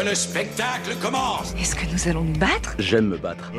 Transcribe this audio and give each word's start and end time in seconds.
Que 0.00 0.08
le 0.08 0.14
spectacle 0.14 0.96
commence 1.02 1.52
Est-ce 1.60 1.74
que 1.74 1.84
nous 1.84 2.08
allons 2.08 2.24
nous 2.24 2.38
battre? 2.38 2.74
J'aime 2.78 3.08
me 3.08 3.18
battre. 3.18 3.52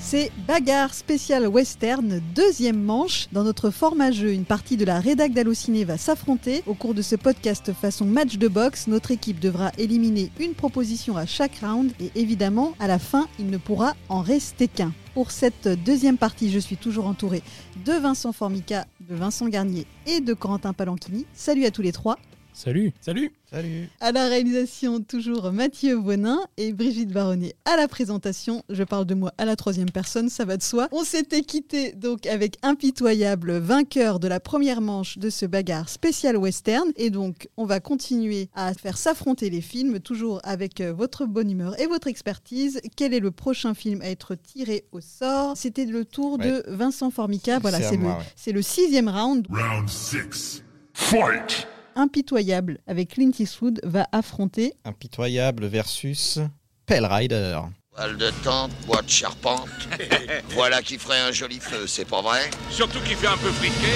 C'est 0.00 0.32
Bagarre 0.48 0.92
spécial 0.92 1.46
western, 1.46 2.20
deuxième 2.34 2.82
manche. 2.82 3.28
Dans 3.30 3.44
notre 3.44 3.70
format 3.70 4.10
jeu, 4.10 4.32
une 4.32 4.44
partie 4.44 4.76
de 4.76 4.84
la 4.84 4.98
rédac 4.98 5.32
d'Allociné 5.32 5.84
va 5.84 5.96
s'affronter. 5.96 6.64
Au 6.66 6.74
cours 6.74 6.92
de 6.92 7.02
ce 7.02 7.14
podcast 7.14 7.72
façon 7.72 8.04
match 8.04 8.36
de 8.36 8.48
boxe, 8.48 8.88
notre 8.88 9.12
équipe 9.12 9.38
devra 9.38 9.70
éliminer 9.78 10.32
une 10.40 10.54
proposition 10.54 11.16
à 11.16 11.24
chaque 11.24 11.60
round 11.62 11.92
et 12.00 12.10
évidemment, 12.16 12.74
à 12.80 12.88
la 12.88 12.98
fin, 12.98 13.28
il 13.38 13.46
ne 13.46 13.58
pourra 13.58 13.94
en 14.08 14.22
rester 14.22 14.66
qu'un. 14.66 14.92
Pour 15.14 15.30
cette 15.30 15.68
deuxième 15.68 16.18
partie, 16.18 16.50
je 16.50 16.58
suis 16.58 16.76
toujours 16.76 17.06
entouré 17.06 17.44
de 17.86 17.92
Vincent 17.92 18.32
Formica, 18.32 18.84
de 19.08 19.14
Vincent 19.14 19.48
Garnier 19.48 19.86
et 20.06 20.20
de 20.20 20.32
Corentin 20.34 20.72
Palanchini. 20.72 21.26
Salut 21.34 21.64
à 21.66 21.70
tous 21.70 21.82
les 21.82 21.92
trois. 21.92 22.18
Salut 22.56 22.92
Salut 23.00 23.32
Salut 23.50 23.88
À 24.00 24.12
la 24.12 24.28
réalisation, 24.28 25.00
toujours 25.00 25.50
Mathieu 25.50 25.98
Bonin 25.98 26.38
et 26.56 26.72
Brigitte 26.72 27.10
Baronnet 27.10 27.56
à 27.64 27.76
la 27.76 27.88
présentation. 27.88 28.62
Je 28.70 28.84
parle 28.84 29.06
de 29.06 29.14
moi 29.14 29.32
à 29.38 29.44
la 29.44 29.56
troisième 29.56 29.90
personne, 29.90 30.28
ça 30.28 30.44
va 30.44 30.56
de 30.56 30.62
soi. 30.62 30.88
On 30.92 31.02
s'était 31.02 31.42
quitté 31.42 31.92
donc 31.92 32.26
avec 32.26 32.56
Impitoyable, 32.62 33.58
vainqueur 33.58 34.20
de 34.20 34.28
la 34.28 34.38
première 34.38 34.80
manche 34.80 35.18
de 35.18 35.30
ce 35.30 35.46
bagarre 35.46 35.88
spécial 35.88 36.36
western. 36.36 36.92
Et 36.96 37.10
donc, 37.10 37.48
on 37.56 37.64
va 37.64 37.80
continuer 37.80 38.48
à 38.54 38.72
faire 38.72 38.98
s'affronter 38.98 39.50
les 39.50 39.60
films, 39.60 39.98
toujours 39.98 40.40
avec 40.44 40.80
euh, 40.80 40.92
votre 40.92 41.26
bonne 41.26 41.50
humeur 41.50 41.78
et 41.80 41.88
votre 41.88 42.06
expertise. 42.06 42.80
Quel 42.96 43.14
est 43.14 43.20
le 43.20 43.32
prochain 43.32 43.74
film 43.74 44.00
à 44.00 44.08
être 44.10 44.36
tiré 44.36 44.84
au 44.92 45.00
sort? 45.00 45.56
C'était 45.56 45.86
le 45.86 46.04
tour 46.04 46.38
de 46.38 46.62
Vincent 46.68 47.10
Formica. 47.10 47.58
Voilà, 47.58 47.80
C'est 47.82 47.96
le, 47.96 48.04
ouais. 48.06 48.52
le 48.52 48.62
sixième 48.62 49.08
round. 49.08 49.44
Round 49.50 49.88
six. 49.88 50.62
Fight! 50.92 51.66
Impitoyable 51.94 52.78
avec 52.86 53.14
Clint 53.14 53.32
Eastwood 53.38 53.80
va 53.84 54.06
affronter 54.12 54.74
Impitoyable 54.84 55.66
versus 55.66 56.38
Pell 56.86 57.06
Rider. 57.06 57.60
Toile 57.94 58.16
de 58.16 58.30
tente, 58.42 58.72
bois 58.86 59.02
de 59.02 59.08
charpente. 59.08 59.68
voilà 60.50 60.82
qui 60.82 60.98
ferait 60.98 61.20
un 61.20 61.30
joli 61.32 61.60
feu, 61.60 61.86
c'est 61.86 62.04
pas 62.04 62.20
vrai? 62.22 62.50
Surtout 62.70 63.00
qu'il 63.00 63.16
fait 63.16 63.28
un 63.28 63.36
peu 63.36 63.50
friqué. 63.50 63.86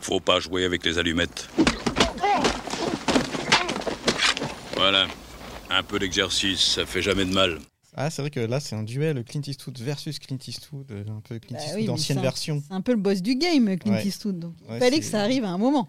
Faut 0.00 0.20
pas 0.20 0.40
jouer 0.40 0.64
avec 0.64 0.84
les 0.84 0.98
allumettes. 0.98 1.48
Voilà. 4.76 5.06
Un 5.70 5.82
peu 5.82 5.98
d'exercice, 5.98 6.60
ça 6.60 6.86
fait 6.86 7.02
jamais 7.02 7.24
de 7.24 7.32
mal. 7.32 7.58
Ah, 7.94 8.08
c'est 8.10 8.22
vrai 8.22 8.30
que 8.30 8.40
là, 8.40 8.60
c'est 8.60 8.76
un 8.76 8.82
duel 8.82 9.24
Clint 9.24 9.42
Eastwood 9.46 9.78
versus 9.78 10.18
Clint 10.18 10.38
Eastwood, 10.46 10.90
euh, 10.92 11.04
un 11.08 11.20
peu 11.20 11.38
Clint 11.38 11.56
Bah 11.56 11.64
Eastwood 11.64 11.80
oui, 11.80 11.86
un- 12.18 12.22
version. 12.22 12.62
C'est 12.66 12.74
un 12.74 12.80
peu 12.80 12.92
le 12.92 12.98
boss 13.00 13.20
du 13.20 13.34
game, 13.34 13.76
Clint 13.78 13.92
Ouais. 13.94 14.06
Eastwood. 14.06 14.38
Donc 14.38 14.54
il 14.64 14.70
Ouais, 14.72 14.78
fallait 14.78 14.98
que 15.00 15.04
ça 15.04 15.20
arrive 15.22 15.44
à 15.44 15.50
un 15.50 15.58
moment. 15.58 15.88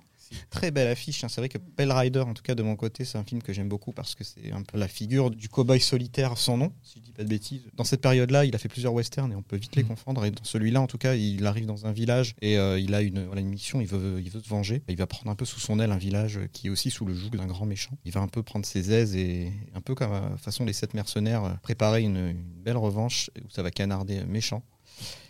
Très 0.49 0.71
belle 0.71 0.87
affiche. 0.87 1.23
hein. 1.23 1.27
C'est 1.29 1.41
vrai 1.41 1.49
que 1.49 1.57
Pell 1.57 1.91
Rider, 1.91 2.19
en 2.21 2.33
tout 2.33 2.43
cas 2.43 2.55
de 2.55 2.63
mon 2.63 2.75
côté, 2.75 3.05
c'est 3.05 3.17
un 3.17 3.23
film 3.23 3.41
que 3.41 3.53
j'aime 3.53 3.69
beaucoup 3.69 3.91
parce 3.91 4.15
que 4.15 4.23
c'est 4.23 4.51
un 4.51 4.63
peu 4.63 4.77
la 4.77 4.88
figure 4.88 5.29
du 5.29 5.47
cow-boy 5.47 5.79
solitaire 5.79 6.38
sans 6.38 6.57
nom, 6.57 6.73
si 6.83 6.99
je 6.99 7.03
dis 7.03 7.11
pas 7.11 7.23
de 7.23 7.29
bêtises. 7.29 7.61
Dans 7.75 7.83
cette 7.83 8.01
période-là, 8.01 8.45
il 8.45 8.55
a 8.55 8.57
fait 8.57 8.69
plusieurs 8.69 8.93
westerns 8.93 9.31
et 9.31 9.35
on 9.35 9.41
peut 9.43 9.57
vite 9.57 9.75
les 9.75 9.83
confondre. 9.83 10.23
Et 10.25 10.31
dans 10.31 10.43
celui-là, 10.43 10.81
en 10.81 10.88
tout 10.88 10.97
cas, 10.97 11.15
il 11.15 11.45
arrive 11.45 11.65
dans 11.65 11.85
un 11.85 11.91
village 11.91 12.35
et 12.41 12.57
euh, 12.57 12.79
il 12.79 12.93
a 12.93 13.01
une, 13.01 13.25
voilà, 13.25 13.41
une 13.41 13.49
mission, 13.49 13.81
il 13.81 13.88
veut, 13.88 14.21
il 14.21 14.29
veut 14.29 14.41
se 14.41 14.49
venger. 14.49 14.83
Il 14.88 14.97
va 14.97 15.07
prendre 15.07 15.29
un 15.31 15.35
peu 15.35 15.45
sous 15.45 15.59
son 15.59 15.79
aile 15.79 15.91
un 15.91 15.97
village 15.97 16.39
qui 16.53 16.67
est 16.67 16.69
aussi 16.69 16.91
sous 16.91 17.05
le 17.05 17.13
joug 17.13 17.31
d'un 17.31 17.47
grand 17.47 17.66
méchant. 17.66 17.97
Il 18.05 18.11
va 18.11 18.21
un 18.21 18.27
peu 18.27 18.43
prendre 18.43 18.66
ses 18.66 18.91
aises 18.91 19.16
et 19.16 19.51
un 19.75 19.81
peu 19.81 19.95
comme 19.95 20.13
euh, 20.13 20.38
façon 20.38 20.66
les 20.66 20.73
sept 20.73 20.93
mercenaires, 20.93 21.43
euh, 21.43 21.53
préparer 21.61 22.01
une, 22.01 22.17
une 22.29 22.61
belle 22.63 22.77
revanche 22.77 23.29
où 23.43 23.49
ça 23.49 23.63
va 23.63 23.71
canarder 23.71 24.19
euh, 24.19 24.25
méchant. 24.25 24.63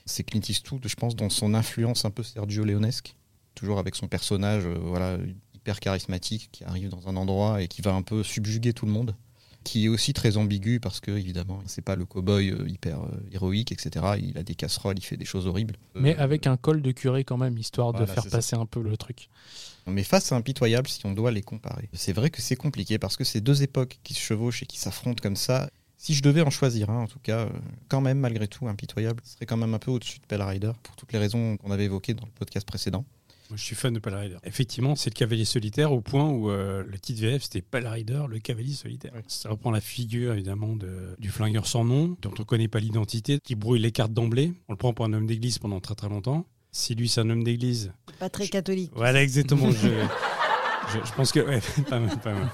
C'est 0.06 0.24
Clint 0.24 0.42
Eastwood, 0.50 0.86
je 0.88 0.96
pense, 0.96 1.16
dans 1.16 1.30
son 1.30 1.54
influence 1.54 2.06
un 2.06 2.10
peu 2.10 2.24
Sergio 2.24 2.64
Leonesque 2.64 3.16
toujours 3.56 3.80
avec 3.80 3.96
son 3.96 4.08
personnage 4.08 4.64
euh, 4.66 4.78
voilà, 4.82 5.18
hyper 5.54 5.80
charismatique 5.80 6.50
qui 6.52 6.64
arrive 6.64 6.90
dans 6.90 7.08
un 7.08 7.16
endroit 7.16 7.62
et 7.62 7.68
qui 7.68 7.82
va 7.82 7.94
un 7.94 8.02
peu 8.02 8.24
subjuguer 8.24 8.74
tout 8.74 8.86
le 8.86 8.92
monde 8.92 9.16
qui 9.64 9.86
est 9.86 9.90
aussi 9.90 10.14
très 10.14 10.38
ambigu 10.38 10.80
parce 10.80 11.00
que 11.00 11.12
évidemment 11.12 11.62
c'est 11.66 11.84
pas 11.84 11.96
le 11.96 12.06
cow-boy 12.06 12.50
euh, 12.50 12.68
hyper 12.68 13.02
euh, 13.02 13.10
héroïque 13.32 13.72
etc 13.72 14.06
il 14.20 14.38
a 14.38 14.44
des 14.44 14.56
casseroles 14.56 14.98
il 14.98 15.04
fait 15.04 15.18
des 15.18 15.26
choses 15.26 15.46
horribles 15.48 15.76
Mais 15.94 16.18
Euh, 16.18 16.24
avec 16.24 16.48
un 16.48 16.58
col 16.58 16.82
de 16.82 16.92
curé 16.92 17.24
quand 17.24 17.38
même, 17.38 17.58
histoire 17.58 17.94
de 17.94 18.06
faire 18.06 18.24
ça. 18.24 18.30
passer 18.30 18.56
un 18.56 18.66
peu 18.66 18.82
le 18.82 18.98
truc. 18.98 19.30
mais 19.86 20.04
face 20.04 20.32
à 20.32 20.36
impitoyable 20.36 20.88
si 20.88 21.06
on 21.06 21.14
doit 21.14 21.32
les 21.32 21.44
comparer 21.44 21.90
c'est 21.94 22.14
vrai 22.14 22.30
que 22.30 22.42
c'est 22.42 22.56
compliqué 22.56 22.98
parce 22.98 23.18
que 23.18 23.24
c'est 23.24 23.42
deux 23.42 23.62
époques 23.62 24.00
qui 24.04 24.14
se 24.14 24.20
chevauchent 24.20 24.64
et 24.64 24.66
qui 24.66 24.80
s'affrontent 24.80 25.22
comme 25.22 25.36
ça 25.36 25.70
si 25.98 26.16
je 26.16 26.24
devais 26.24 26.42
en 26.42 26.50
choisir 26.50 26.90
un, 26.90 27.04
en 27.04 27.08
tout 27.08 27.20
cas, 27.20 27.48
quand 27.88 28.02
même, 28.02 28.18
malgré 28.18 28.48
tout, 28.48 28.68
impitoyable 28.68 29.22
serait 29.24 29.46
quand 29.46 29.56
même 29.56 29.76
un 29.76 29.78
peu 29.78 29.92
au-dessus 29.92 30.18
de 30.18 30.26
Pell 30.26 30.42
Rider, 30.42 30.72
pour 30.82 30.96
toutes 30.96 31.14
les 31.14 31.20
raisons 31.20 31.58
qu'on 31.58 31.70
avait 31.70 31.86
évoquées 31.86 32.16
dans 32.16 32.26
le 32.26 32.32
podcast 32.32 32.66
précédent. 32.68 33.06
Moi, 33.52 33.58
je 33.58 33.64
suis 33.66 33.76
fan 33.76 33.94
de 33.94 34.00
Pal 34.00 34.16
Rider. 34.16 34.38
Effectivement, 34.46 34.96
c'est 34.96 35.10
le 35.10 35.14
cavalier 35.20 35.44
solitaire 35.44 35.92
au 35.92 36.00
point 36.00 36.30
où 36.30 36.50
euh, 36.50 36.84
le 36.88 36.98
titre 36.98 37.20
VF 37.22 37.44
c'était 37.44 37.62
Pal 37.62 37.86
Rider, 37.86 38.24
le 38.30 38.40
cavalier 38.40 38.72
solitaire. 38.74 39.12
Ça 39.28 39.50
reprend 39.50 39.72
la 39.72 39.82
figure 39.82 40.32
évidemment 40.34 40.74
de- 40.78 41.16
du 41.20 41.30
flingueur 41.30 41.68
sans 41.68 41.84
nom, 41.84 42.16
dont 42.22 42.32
on 42.40 42.44
connaît 42.46 42.70
pas 42.70 42.80
l'identité, 42.80 43.40
qui 43.44 43.56
brouille 43.56 43.80
les 43.82 43.92
cartes 43.92 44.14
d'emblée. 44.14 44.54
On 44.70 44.72
le 44.74 44.78
prend 44.78 44.94
pour 44.94 45.04
un 45.04 45.12
homme 45.12 45.28
d'église 45.28 45.60
pendant 45.60 45.82
très 45.82 45.96
très 45.96 46.08
longtemps. 46.08 46.46
Si 46.72 46.96
lui 46.96 47.10
c'est 47.10 47.20
un 47.20 47.30
homme 47.30 47.44
d'église, 47.44 47.92
Pas 48.20 48.30
très 48.30 48.48
catholique. 48.48 48.92
voilà 48.96 49.22
exactement. 49.22 49.70
je, 49.72 49.90
je- 49.90 51.06
je 51.06 51.12
pense 51.14 51.34
que 51.34 51.42
ouais, 51.42 51.60
pas 51.90 52.00
mal, 52.00 52.18
pas 52.22 52.34
mal. 52.34 52.50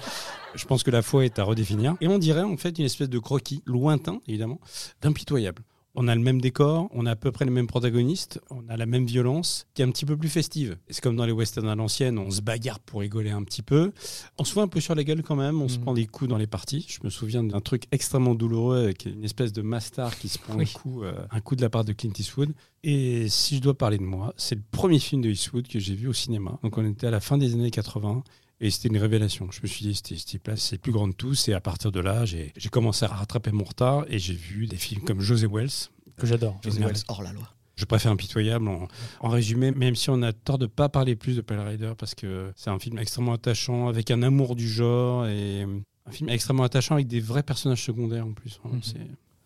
Je 0.56 0.66
pense 0.66 0.82
que 0.82 0.90
la 0.90 1.04
foi 1.04 1.26
est 1.26 1.38
à 1.38 1.44
redéfinir. 1.44 1.96
Et 2.02 2.08
on 2.08 2.18
dirait 2.18 2.42
en 2.42 2.58
fait 2.58 2.80
une 2.80 2.86
espèce 2.86 3.10
de 3.10 3.20
croquis 3.20 3.62
lointain, 3.68 4.20
évidemment, 4.28 4.60
d'impitoyable. 5.04 5.62
On 6.00 6.08
a 6.08 6.14
le 6.14 6.22
même 6.22 6.40
décor, 6.40 6.90
on 6.94 7.08
a 7.08 7.12
à 7.12 7.16
peu 7.16 7.32
près 7.32 7.44
les 7.44 7.50
mêmes 7.50 7.66
protagonistes, 7.66 8.40
on 8.52 8.68
a 8.70 8.78
la 8.78 8.86
même 8.86 9.08
violence, 9.08 9.66
qui 9.74 9.82
est 9.82 9.86
un 9.86 9.90
petit 9.90 10.06
peu 10.06 10.16
plus 10.16 10.30
festive. 10.30 10.78
C'est 10.92 11.02
comme 11.02 11.16
dans 11.16 11.26
les 11.26 11.32
westerns 11.32 11.68
à 11.70 11.74
l'ancienne, 11.74 12.20
on 12.20 12.30
se 12.30 12.42
bagarre 12.42 12.80
pour 12.80 13.00
rigoler 13.00 13.32
un 13.32 13.42
petit 13.44 13.64
peu. 13.64 13.92
On 14.38 14.44
se 14.44 14.54
fout 14.54 14.62
un 14.62 14.68
peu 14.68 14.80
sur 14.80 14.94
la 14.94 15.04
gueule 15.04 15.24
quand 15.24 15.36
même, 15.36 15.60
on 15.60 15.68
se 15.68 15.78
Mhm. 15.78 15.82
prend 15.84 15.94
des 15.96 16.06
coups 16.06 16.30
dans 16.30 16.38
les 16.38 16.46
parties. 16.46 16.86
Je 16.88 17.00
me 17.04 17.10
souviens 17.10 17.44
d'un 17.44 17.62
truc 17.62 17.86
extrêmement 17.92 18.36
douloureux 18.36 18.78
avec 18.84 19.06
une 19.08 19.24
espèce 19.24 19.52
de 19.54 19.64
mastar 19.64 20.16
qui 20.20 20.30
se 20.30 20.38
prend 20.38 20.56
Oui. 20.58 20.66
un, 20.72 20.80
coup, 20.80 21.04
euh, 21.04 21.14
un 21.32 21.42
coup 21.42 21.56
de 21.56 21.64
la 21.64 21.70
part 21.72 21.84
de 21.84 21.94
Clint 21.94 22.14
Eastwood. 22.16 22.54
Et 22.84 23.28
si 23.28 23.56
je 23.56 23.62
dois 23.64 23.76
parler 23.76 23.98
de 23.98 24.04
moi, 24.04 24.36
c'est 24.38 24.54
le 24.54 24.62
premier 24.70 25.00
film 25.00 25.24
de 25.24 25.30
Eastwood 25.32 25.68
que 25.68 25.80
j'ai 25.80 25.96
vu 25.96 26.08
au 26.08 26.14
cinéma. 26.14 26.60
Donc 26.62 26.78
on 26.78 26.88
était 26.88 27.08
à 27.08 27.12
la 27.12 27.20
fin 27.22 27.40
des 27.40 27.56
années 27.56 27.72
80. 27.72 28.24
Et 28.60 28.72
c'était 28.72 28.88
une 28.88 28.98
révélation. 28.98 29.50
Je 29.52 29.60
me 29.62 29.68
suis 29.68 29.86
dit, 29.86 29.94
c'était 29.96 30.16
cette 30.18 30.42
place, 30.42 30.62
c'est 30.62 30.78
le 30.78 30.82
plus 30.82 30.92
grand 30.92 31.08
de 31.08 31.14
tous. 31.14 31.48
Et 31.48 31.54
à 31.54 31.62
partir 31.62 31.92
de 31.92 32.00
là, 32.00 32.26
j'ai 32.26 32.52
commencé 32.72 33.06
à 33.06 33.10
rattraper 33.10 33.52
mon 33.52 33.64
retard 33.64 34.06
et 34.10 34.18
j'ai 34.20 34.34
vu 34.34 34.66
des 34.68 34.78
films 34.78 35.04
comme 35.04 35.22
José 35.22 35.46
Wells. 35.48 35.70
Que 36.18 36.26
j'adore. 36.26 36.60
José. 36.64 36.80
Wells, 36.80 37.04
hors 37.08 37.22
la 37.22 37.34
loi. 37.34 37.48
Je 37.76 37.86
préfère 37.86 38.12
Impitoyable 38.12 38.68
en, 38.68 38.88
en 39.20 39.30
résumé, 39.30 39.70
même 39.72 39.96
si 39.96 40.10
on 40.10 40.24
a 40.24 40.34
tort 40.34 40.58
de 40.58 40.66
pas 40.66 40.90
parler 40.90 41.16
plus 41.16 41.36
de 41.36 41.42
Pale 41.42 41.60
Rider 41.60 41.94
parce 41.96 42.16
que 42.16 42.52
c'est 42.56 42.72
un 42.72 42.80
film 42.80 42.98
extrêmement 42.98 43.34
attachant, 43.34 43.88
avec 43.88 44.10
un 44.10 44.24
amour 44.24 44.56
du 44.56 44.68
genre 44.68 45.28
et 45.28 45.62
un 46.08 46.12
film 46.12 46.30
extrêmement 46.30 46.64
attachant 46.64 46.96
avec 46.96 47.06
des 47.08 47.20
vrais 47.20 47.44
personnages 47.44 47.84
secondaires 47.84 48.26
en 48.26 48.34
plus. 48.34 48.60
Mhm. 48.66 48.82
c'est- 48.82 48.96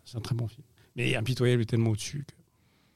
C'est 0.04 0.16
un 0.16 0.20
très 0.22 0.34
bon 0.34 0.48
film. 0.48 0.62
Mais 0.96 1.14
Impitoyable 1.14 1.60
est 1.62 1.66
tellement 1.66 1.90
au-dessus. 1.90 2.24
que- 2.26 2.34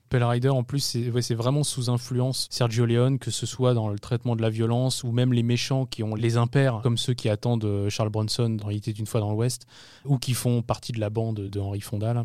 Pell 0.09 0.22
Rider, 0.22 0.49
en 0.49 0.62
plus, 0.62 0.81
c'est 0.81 1.34
vraiment 1.34 1.65
sous 1.65 1.91
influence 1.91 2.47
Sergio 2.50 2.87
Leone, 2.87 3.19
que 3.19 3.31
ce 3.31 3.47
soit 3.47 3.75
dans 3.75 3.89
le 3.89 3.99
traitement 3.99 4.37
de 4.37 4.43
la 4.43 4.50
violence 4.50 5.05
ou 5.05 5.11
même 5.12 5.33
les 5.33 5.43
méchants 5.43 5.87
qui 5.87 6.03
ont 6.03 6.15
les 6.15 6.37
impairs, 6.37 6.81
comme 6.83 6.97
ceux 6.97 7.15
qui 7.15 7.28
attendent 7.28 7.65
euh, 7.65 7.91
Charles 7.91 8.11
Bronson 8.11 8.50
dans 8.50 8.71
Il 8.71 8.77
était 8.77 8.91
une 8.93 9.06
fois 9.06 9.21
dans 9.21 9.33
l'Ouest, 9.33 9.67
ou 10.05 10.19
qui 10.19 10.34
font 10.34 10.62
partie 10.62 10.93
de 10.93 11.00
la 11.00 11.11
bande 11.11 11.37
de 11.41 11.61
Henry 11.61 11.81
Fonda. 11.81 12.25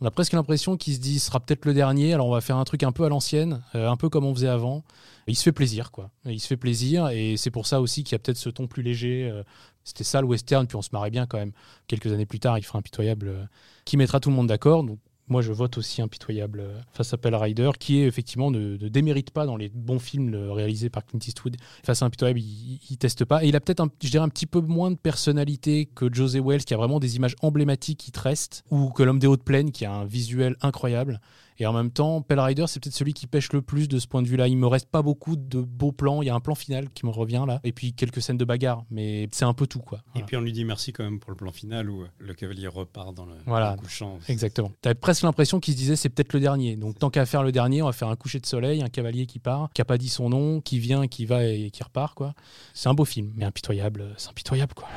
On 0.00 0.06
a 0.06 0.10
presque 0.10 0.32
l'impression 0.32 0.76
qu'il 0.76 0.94
se 0.94 0.98
dit 0.98 1.20
ce 1.20 1.26
sera 1.26 1.38
peut-être 1.38 1.64
le 1.64 1.74
dernier, 1.74 2.12
alors 2.12 2.26
on 2.26 2.32
va 2.32 2.40
faire 2.40 2.56
un 2.56 2.64
truc 2.64 2.82
un 2.82 2.90
peu 2.90 3.04
à 3.04 3.08
l'ancienne, 3.08 3.62
euh, 3.76 3.88
un 3.88 3.96
peu 3.96 4.08
comme 4.08 4.24
on 4.24 4.34
faisait 4.34 4.48
avant. 4.48 4.82
Il 5.28 5.36
se 5.36 5.44
fait 5.44 5.52
plaisir, 5.52 5.92
quoi. 5.92 6.10
Il 6.24 6.40
se 6.40 6.48
fait 6.48 6.56
plaisir, 6.56 7.08
et 7.08 7.36
c'est 7.36 7.52
pour 7.52 7.68
ça 7.68 7.80
aussi 7.80 8.02
qu'il 8.02 8.12
y 8.12 8.16
a 8.16 8.18
peut-être 8.18 8.36
ce 8.36 8.50
ton 8.50 8.66
plus 8.66 8.82
léger. 8.82 9.30
euh, 9.30 9.44
C'était 9.84 10.02
ça 10.02 10.20
le 10.20 10.26
western, 10.26 10.66
puis 10.66 10.76
on 10.76 10.82
se 10.82 10.90
marrait 10.92 11.10
bien 11.10 11.26
quand 11.26 11.38
même. 11.38 11.52
Quelques 11.86 12.12
années 12.12 12.26
plus 12.26 12.40
tard, 12.40 12.58
il 12.58 12.62
fera 12.64 12.80
Impitoyable, 12.80 13.28
euh, 13.28 13.44
qui 13.84 13.96
mettra 13.96 14.18
tout 14.18 14.30
le 14.30 14.34
monde 14.34 14.48
d'accord. 14.48 14.84
Moi, 15.28 15.40
je 15.40 15.52
vote 15.52 15.78
aussi 15.78 16.02
impitoyable 16.02 16.60
euh, 16.60 16.80
face 16.92 17.14
à 17.14 17.16
Pell 17.16 17.34
Rider, 17.34 17.70
qui 17.78 17.98
est 17.98 18.06
effectivement 18.06 18.50
ne, 18.50 18.76
démérite 18.76 19.30
pas 19.30 19.46
dans 19.46 19.56
les 19.56 19.68
bons 19.68 19.98
films 19.98 20.34
réalisés 20.50 20.90
par 20.90 21.04
Clint 21.06 21.20
Eastwood. 21.26 21.56
Face 21.84 22.02
à 22.02 22.06
impitoyable, 22.06 22.40
il, 22.40 22.80
il 22.90 22.98
teste 22.98 23.24
pas. 23.24 23.44
Et 23.44 23.48
il 23.48 23.56
a 23.56 23.60
peut-être, 23.60 23.80
un- 23.80 23.90
je 24.02 24.10
dirais, 24.10 24.24
un 24.24 24.28
petit 24.28 24.46
peu 24.46 24.60
moins 24.60 24.90
de 24.90 24.96
personnalité 24.96 25.86
que 25.94 26.12
José 26.12 26.40
Wells, 26.40 26.64
qui 26.64 26.74
a 26.74 26.76
vraiment 26.76 27.00
des 27.00 27.16
images 27.16 27.36
emblématiques 27.40 27.98
qui 27.98 28.12
te 28.12 28.20
restent, 28.20 28.64
ou 28.70 28.90
que 28.90 29.02
l'homme 29.02 29.18
des 29.18 29.26
hautes 29.26 29.44
plaines, 29.44 29.70
qui 29.70 29.84
a 29.84 29.92
un 29.92 30.04
visuel 30.04 30.56
incroyable. 30.60 31.20
Et 31.62 31.66
en 31.66 31.72
même 31.72 31.92
temps, 31.92 32.22
Pell 32.22 32.40
Rider, 32.40 32.64
c'est 32.66 32.82
peut-être 32.82 32.96
celui 32.96 33.12
qui 33.14 33.28
pêche 33.28 33.52
le 33.52 33.62
plus 33.62 33.86
de 33.86 34.00
ce 34.00 34.08
point 34.08 34.20
de 34.20 34.26
vue-là. 34.26 34.48
Il 34.48 34.56
me 34.56 34.66
reste 34.66 34.88
pas 34.90 35.00
beaucoup 35.00 35.36
de 35.36 35.60
beaux 35.60 35.92
plans. 35.92 36.20
Il 36.20 36.26
y 36.26 36.28
a 36.28 36.34
un 36.34 36.40
plan 36.40 36.56
final 36.56 36.90
qui 36.90 37.06
me 37.06 37.12
revient 37.12 37.44
là, 37.46 37.60
et 37.62 37.70
puis 37.70 37.92
quelques 37.92 38.20
scènes 38.20 38.36
de 38.36 38.44
bagarre, 38.44 38.82
mais 38.90 39.28
c'est 39.30 39.44
un 39.44 39.54
peu 39.54 39.68
tout, 39.68 39.78
quoi. 39.78 40.00
Et 40.16 40.22
puis 40.24 40.36
on 40.36 40.40
lui 40.40 40.50
dit 40.50 40.64
merci 40.64 40.92
quand 40.92 41.04
même 41.04 41.20
pour 41.20 41.30
le 41.30 41.36
plan 41.36 41.52
final 41.52 41.88
où 41.88 42.02
euh, 42.02 42.06
le 42.18 42.34
cavalier 42.34 42.66
repart 42.66 43.14
dans 43.14 43.26
le, 43.26 43.34
Voilà. 43.46 43.66
dans 43.68 43.72
le 43.76 43.78
couchant. 43.86 44.18
Exactement. 44.26 44.72
T'avais 44.80 44.96
presque 44.96 45.22
l'impression 45.22 45.60
qu'il 45.60 45.74
se 45.74 45.78
disait 45.78 45.94
c'est 45.94 46.08
peut-être 46.08 46.32
le 46.32 46.40
dernier. 46.40 46.74
Donc 46.74 46.98
tant 46.98 47.10
qu'à 47.10 47.26
faire 47.26 47.44
le 47.44 47.52
dernier, 47.52 47.80
on 47.80 47.86
va 47.86 47.92
faire 47.92 48.08
un 48.08 48.16
coucher 48.16 48.40
de 48.40 48.46
soleil, 48.46 48.82
un 48.82 48.88
cavalier 48.88 49.26
qui 49.26 49.38
part, 49.38 49.70
qui 49.72 49.80
a 49.82 49.84
pas 49.84 49.98
dit 49.98 50.08
son 50.08 50.30
nom, 50.30 50.60
qui 50.60 50.80
vient, 50.80 51.06
qui 51.06 51.26
va 51.26 51.44
et 51.44 51.70
qui 51.70 51.84
repart 51.84 52.16
quoi. 52.16 52.34
C'est 52.74 52.88
un 52.88 52.94
beau 52.94 53.04
film, 53.04 53.30
mais 53.36 53.44
impitoyable, 53.44 54.14
c'est 54.16 54.30
impitoyable 54.30 54.74
quoi. 54.74 54.88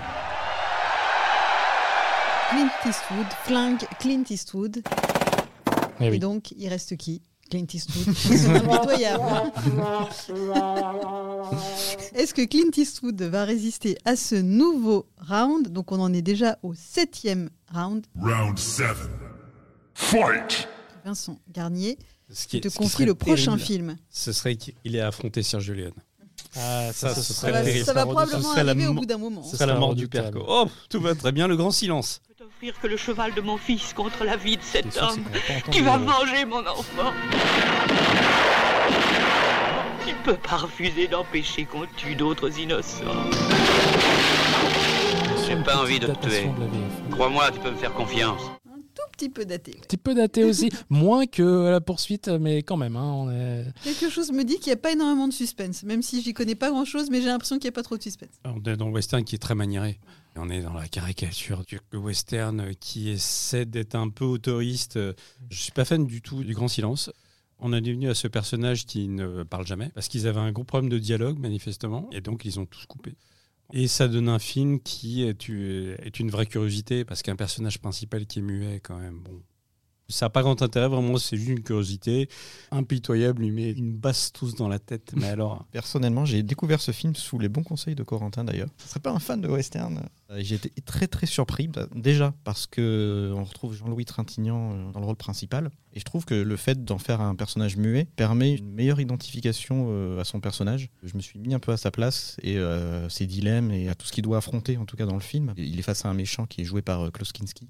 Clint 2.49 2.69
Eastwood, 2.87 3.27
flingue 3.43 3.83
Clint 3.99 4.23
Eastwood. 4.31 4.81
Eh 5.99 6.05
Et 6.05 6.09
oui. 6.11 6.19
donc, 6.19 6.51
il 6.57 6.67
reste 6.67 6.95
qui? 6.97 7.21
Clint 7.49 7.65
Eastwood. 7.73 8.07
Est-ce 12.15 12.33
que 12.33 12.45
Clint 12.45 12.71
Eastwood 12.75 13.21
va 13.21 13.45
résister 13.45 13.97
à 14.05 14.15
ce 14.15 14.35
nouveau 14.35 15.05
round? 15.29 15.67
Donc 15.67 15.91
on 15.91 15.99
en 15.99 16.11
est 16.13 16.21
déjà 16.23 16.57
au 16.63 16.73
septième 16.73 17.49
round. 17.71 18.05
Round 18.19 18.57
7. 18.57 18.87
Fight! 19.93 20.67
Vincent 21.05 21.37
Garnier, 21.53 21.99
Ce 22.31 22.47
qui 22.47 22.61
te 22.61 22.67
confie 22.69 22.89
serait 22.89 23.05
le 23.05 23.13
prochain 23.15 23.51
terrible, 23.57 23.65
film. 23.65 23.97
Ce 24.09 24.31
serait 24.31 24.55
qu'il 24.55 24.95
ait 24.95 25.01
affronté 25.01 25.43
Sergio 25.43 25.75
Leone. 25.75 25.91
Ah, 26.57 26.91
Ça, 26.93 27.13
ce 27.13 27.21
Ça 27.21 27.33
serait 27.33 27.51
va, 27.51 27.61
terrible. 27.63 27.85
ça 27.85 27.93
va 27.93 27.99
Ça 28.01 28.05
probablement 28.05 28.49
serait 28.51 28.63
la 28.63 28.71
arriver 28.71 28.87
au 28.87 28.93
bout 28.93 29.05
d'un 29.05 29.17
moment. 29.17 29.43
Ce 29.43 29.55
serait 29.57 29.65
la 29.67 29.75
mort 29.75 29.93
du 29.95 30.07
quoi. 30.09 30.21
Oh, 30.47 30.67
tout 30.89 31.01
va 31.01 31.13
très 31.15 31.31
bien, 31.31 31.47
le 31.47 31.55
grand 31.57 31.71
silence. 31.71 32.21
Je 32.29 32.33
peux 32.43 32.45
t'offrir 32.45 32.79
que 32.81 32.87
le 32.87 32.97
cheval 32.97 33.33
de 33.33 33.41
mon 33.41 33.57
fils 33.57 33.93
contre 33.93 34.23
la 34.23 34.37
vie 34.37 34.57
de 34.57 34.63
cet 34.63 34.97
homme 34.97 35.23
va 35.33 35.71
qui 35.71 35.81
va 35.81 35.97
venger 35.97 36.45
mon 36.45 36.59
enfant. 36.65 37.11
Tu 40.07 40.13
peux 40.23 40.35
pas 40.37 40.57
refuser 40.57 41.07
d'empêcher 41.07 41.65
qu'on 41.65 41.85
tue 41.97 42.15
d'autres 42.15 42.57
innocents. 42.59 43.03
J'ai 45.47 45.55
pas 45.57 45.77
envie 45.77 45.99
de 45.99 46.07
te 46.07 46.27
tuer. 46.27 46.49
Crois-moi, 47.11 47.51
tu 47.51 47.59
peux 47.59 47.71
me 47.71 47.77
faire 47.77 47.93
confiance. 47.93 48.41
Tout 49.05 49.11
petit 49.17 49.29
peu 49.29 49.45
daté. 49.45 49.73
Un 49.77 49.81
petit 49.81 49.97
peu 49.97 50.13
daté 50.13 50.43
aussi, 50.43 50.69
moins 50.89 51.25
que 51.25 51.69
la 51.69 51.81
poursuite, 51.81 52.27
mais 52.27 52.63
quand 52.63 52.77
même. 52.77 52.95
hein, 52.95 53.11
on 53.13 53.31
est... 53.31 53.65
Quelque 53.83 54.09
chose 54.09 54.31
me 54.31 54.43
dit 54.43 54.55
qu'il 54.57 54.67
n'y 54.67 54.73
a 54.73 54.77
pas 54.77 54.91
énormément 54.91 55.27
de 55.27 55.33
suspense, 55.33 55.83
même 55.83 56.01
si 56.01 56.21
j'y 56.21 56.33
connais 56.33 56.55
pas 56.55 56.69
grand-chose, 56.69 57.09
mais 57.09 57.21
j'ai 57.21 57.27
l'impression 57.27 57.57
qu'il 57.57 57.65
n'y 57.65 57.73
a 57.73 57.77
pas 57.77 57.83
trop 57.83 57.97
de 57.97 58.03
suspense. 58.03 58.29
On 58.43 58.61
est 58.63 58.75
dans 58.77 58.87
le 58.87 58.93
western 58.93 59.23
qui 59.23 59.35
est 59.35 59.39
très 59.39 59.55
maniéré. 59.55 59.99
On 60.35 60.49
est 60.49 60.61
dans 60.61 60.73
la 60.73 60.87
caricature 60.89 61.63
du 61.65 61.79
western 61.97 62.73
qui 62.79 63.09
essaie 63.09 63.65
d'être 63.65 63.95
un 63.95 64.09
peu 64.09 64.25
autoriste. 64.25 64.99
Je 65.49 65.57
suis 65.57 65.71
pas 65.71 65.85
fan 65.85 66.05
du 66.05 66.21
tout 66.21 66.43
du 66.43 66.53
grand 66.53 66.67
silence. 66.67 67.09
On 67.59 67.71
est 67.71 67.79
devenu 67.79 68.09
à 68.09 68.15
ce 68.15 68.27
personnage 68.27 68.85
qui 68.85 69.07
ne 69.07 69.43
parle 69.43 69.65
jamais 69.65 69.89
parce 69.95 70.09
qu'ils 70.09 70.27
avaient 70.27 70.41
un 70.41 70.51
gros 70.51 70.65
problème 70.65 70.89
de 70.91 70.99
dialogue 70.99 71.39
manifestement 71.39 72.09
et 72.11 72.19
donc 72.19 72.43
ils 72.43 72.59
ont 72.59 72.65
tous 72.65 72.85
coupé. 72.85 73.15
Et 73.73 73.87
ça 73.87 74.07
donne 74.07 74.29
un 74.29 74.39
film 74.39 74.79
qui 74.79 75.23
est, 75.23 75.49
une 75.49 76.29
vraie 76.29 76.45
curiosité 76.45 77.03
parce 77.03 77.23
qu'un 77.23 77.35
personnage 77.35 77.79
principal 77.79 78.25
qui 78.25 78.39
est 78.39 78.43
muet 78.43 78.79
quand 78.79 78.97
même, 78.97 79.19
bon, 79.19 79.41
ça 80.07 80.25
n'a 80.25 80.29
pas 80.29 80.41
grand 80.41 80.61
intérêt 80.61 80.87
vraiment, 80.87 81.17
c'est 81.17 81.37
juste 81.37 81.49
une 81.49 81.63
curiosité. 81.63 82.29
Impitoyable 82.71 83.41
lui 83.41 83.51
met 83.51 83.71
une 83.71 83.93
basse 83.93 84.31
tous 84.31 84.55
dans 84.55 84.67
la 84.67 84.79
tête, 84.79 85.13
mais 85.15 85.27
alors 85.27 85.65
Personnellement, 85.71 86.25
j'ai 86.25 86.43
découvert 86.43 86.81
ce 86.81 86.91
film 86.91 87.15
sous 87.15 87.39
les 87.39 87.49
bons 87.49 87.63
conseils 87.63 87.95
de 87.95 88.03
Corentin 88.03 88.43
d'ailleurs. 88.43 88.69
Je 88.79 88.97
ne 88.97 89.01
pas 89.01 89.11
un 89.11 89.19
fan 89.19 89.41
de 89.41 89.47
western. 89.47 90.01
Euh, 90.31 90.39
J'ai 90.39 90.55
été 90.55 90.71
très 90.81 91.07
très 91.07 91.25
surpris, 91.25 91.67
bah, 91.67 91.87
déjà 91.93 92.33
parce 92.43 92.67
que 92.67 92.81
euh, 92.81 93.35
on 93.35 93.43
retrouve 93.43 93.75
Jean-Louis 93.75 94.05
Trintignant 94.05 94.73
euh, 94.73 94.91
dans 94.91 94.99
le 94.99 95.05
rôle 95.05 95.15
principal. 95.15 95.69
Et 95.93 95.99
je 95.99 96.05
trouve 96.05 96.25
que 96.25 96.35
le 96.35 96.57
fait 96.57 96.83
d'en 96.83 96.97
faire 96.97 97.21
un 97.21 97.35
personnage 97.35 97.77
muet 97.77 98.07
permet 98.15 98.53
une 98.53 98.69
meilleure 98.69 98.99
identification 98.99 100.19
à 100.19 100.25
son 100.25 100.41
personnage. 100.41 100.89
Je 101.03 101.15
me 101.15 101.21
suis 101.21 101.39
mis 101.39 101.53
un 101.53 101.59
peu 101.59 101.71
à 101.71 101.77
sa 101.77 101.91
place 101.91 102.37
et 102.41 102.57
euh, 102.57 103.09
ses 103.09 103.25
dilemmes 103.25 103.71
et 103.71 103.89
à 103.89 103.95
tout 103.95 104.05
ce 104.05 104.11
qu'il 104.11 104.23
doit 104.23 104.37
affronter, 104.37 104.77
en 104.77 104.85
tout 104.85 104.97
cas 104.97 105.05
dans 105.05 105.15
le 105.15 105.21
film. 105.21 105.53
Il 105.57 105.79
est 105.79 105.83
face 105.83 106.05
à 106.05 106.09
un 106.09 106.13
méchant 106.13 106.45
qui 106.45 106.61
est 106.61 106.65
joué 106.65 106.81
par 106.81 107.05
euh, 107.05 107.11
Klaus 107.11 107.31
Kinski. 107.31 107.67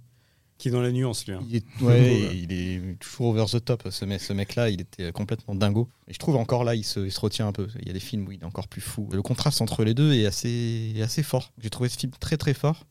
Qui 0.57 0.69
est 0.69 0.71
dans 0.71 0.81
la 0.81 0.91
nuance 0.91 1.25
lui. 1.27 1.33
hein. 1.33 1.43
Il 1.49 1.55
est, 1.57 1.63
ouais, 1.81 2.37
il 2.37 2.51
est 2.53 2.99
toujours 2.99 3.27
over 3.27 3.45
the 3.51 3.63
top. 3.63 3.87
Ce, 3.89 4.05
mec, 4.05 4.21
ce 4.21 4.31
mec-là, 4.33 4.69
il 4.69 4.81
était 4.81 5.11
complètement 5.11 5.53
dingo. 5.55 5.89
Et 6.07 6.13
je 6.13 6.19
trouve 6.19 6.35
encore 6.37 6.63
là, 6.63 6.75
il 6.75 6.83
se, 6.85 6.99
il 7.01 7.11
se 7.11 7.19
retient 7.19 7.47
un 7.47 7.51
peu. 7.51 7.67
Il 7.81 7.87
y 7.87 7.89
a 7.89 7.93
des 7.93 7.99
films 7.99 8.27
où 8.27 8.31
il 8.31 8.41
est 8.41 8.45
encore 8.45 8.67
plus 8.67 8.81
fou. 8.81 9.09
Le 9.11 9.21
contraste 9.21 9.61
entre 9.61 9.83
les 9.83 9.93
deux 9.93 10.13
est 10.13 10.25
assez, 10.25 10.93
est 10.95 11.01
assez 11.01 11.23
fort. 11.23 11.51
J'ai 11.61 11.69
trouvé 11.69 11.89
ce 11.89 11.97
film 11.97 12.11
très 12.19 12.37
très 12.37 12.53
fort. 12.53 12.85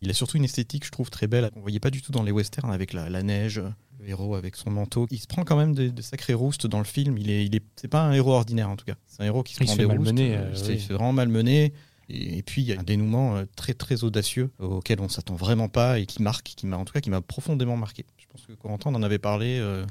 Il 0.00 0.10
a 0.10 0.14
surtout 0.14 0.36
une 0.36 0.44
esthétique, 0.44 0.84
je 0.86 0.90
trouve, 0.92 1.10
très 1.10 1.26
belle. 1.26 1.50
On 1.56 1.60
voyait 1.60 1.80
pas 1.80 1.90
du 1.90 2.02
tout 2.02 2.12
dans 2.12 2.22
les 2.22 2.30
westerns 2.30 2.70
avec 2.70 2.92
la, 2.92 3.10
la 3.10 3.24
neige, 3.24 3.60
le 3.98 4.08
héros 4.08 4.36
avec 4.36 4.54
son 4.54 4.70
manteau. 4.70 5.08
Il 5.10 5.18
se 5.18 5.26
prend 5.26 5.42
quand 5.42 5.56
même 5.56 5.74
de, 5.74 5.88
de 5.88 6.02
sacrés 6.02 6.34
roustes 6.34 6.68
dans 6.68 6.78
le 6.78 6.84
film. 6.84 7.18
Il 7.18 7.28
est, 7.30 7.44
il 7.44 7.56
est, 7.56 7.64
c'est 7.74 7.88
pas 7.88 8.02
un 8.02 8.12
héros 8.12 8.32
ordinaire 8.34 8.70
en 8.70 8.76
tout 8.76 8.84
cas. 8.84 8.94
C'est 9.08 9.24
un 9.24 9.26
héros 9.26 9.42
qui 9.42 9.54
se 9.54 9.62
Il 9.64 9.66
prend 9.66 9.72
se 9.74 9.78
des 9.80 9.84
roustes. 9.86 9.98
malmener, 9.98 10.36
euh, 10.36 10.50
il 10.52 10.56
se 10.56 10.62
fait- 10.62 10.68
oui. 10.68 10.74
il 10.76 10.80
se 10.82 10.86
fait 10.86 10.94
vraiment 10.94 11.12
malmener. 11.12 11.72
Et, 12.08 12.38
et 12.38 12.42
puis 12.42 12.62
il 12.62 12.68
y 12.68 12.72
a 12.72 12.80
un 12.80 12.82
dénouement 12.82 13.36
euh, 13.36 13.44
très 13.56 13.74
très 13.74 14.04
audacieux 14.04 14.50
auquel 14.58 15.00
on 15.00 15.08
s'attend 15.08 15.34
vraiment 15.34 15.68
pas 15.68 15.98
et 15.98 16.06
qui 16.06 16.22
marque, 16.22 16.46
qui 16.56 16.66
m'a 16.66 16.76
en 16.76 16.84
tout 16.84 16.92
cas 16.92 17.00
qui 17.00 17.10
m'a 17.10 17.20
profondément 17.20 17.76
marqué. 17.76 18.04
Je 18.16 18.26
pense 18.28 18.46
que 18.46 18.52
Corentin 18.52 18.94
en 18.94 19.02
avait 19.02 19.18
parlé. 19.18 19.58
euh, 19.60 19.84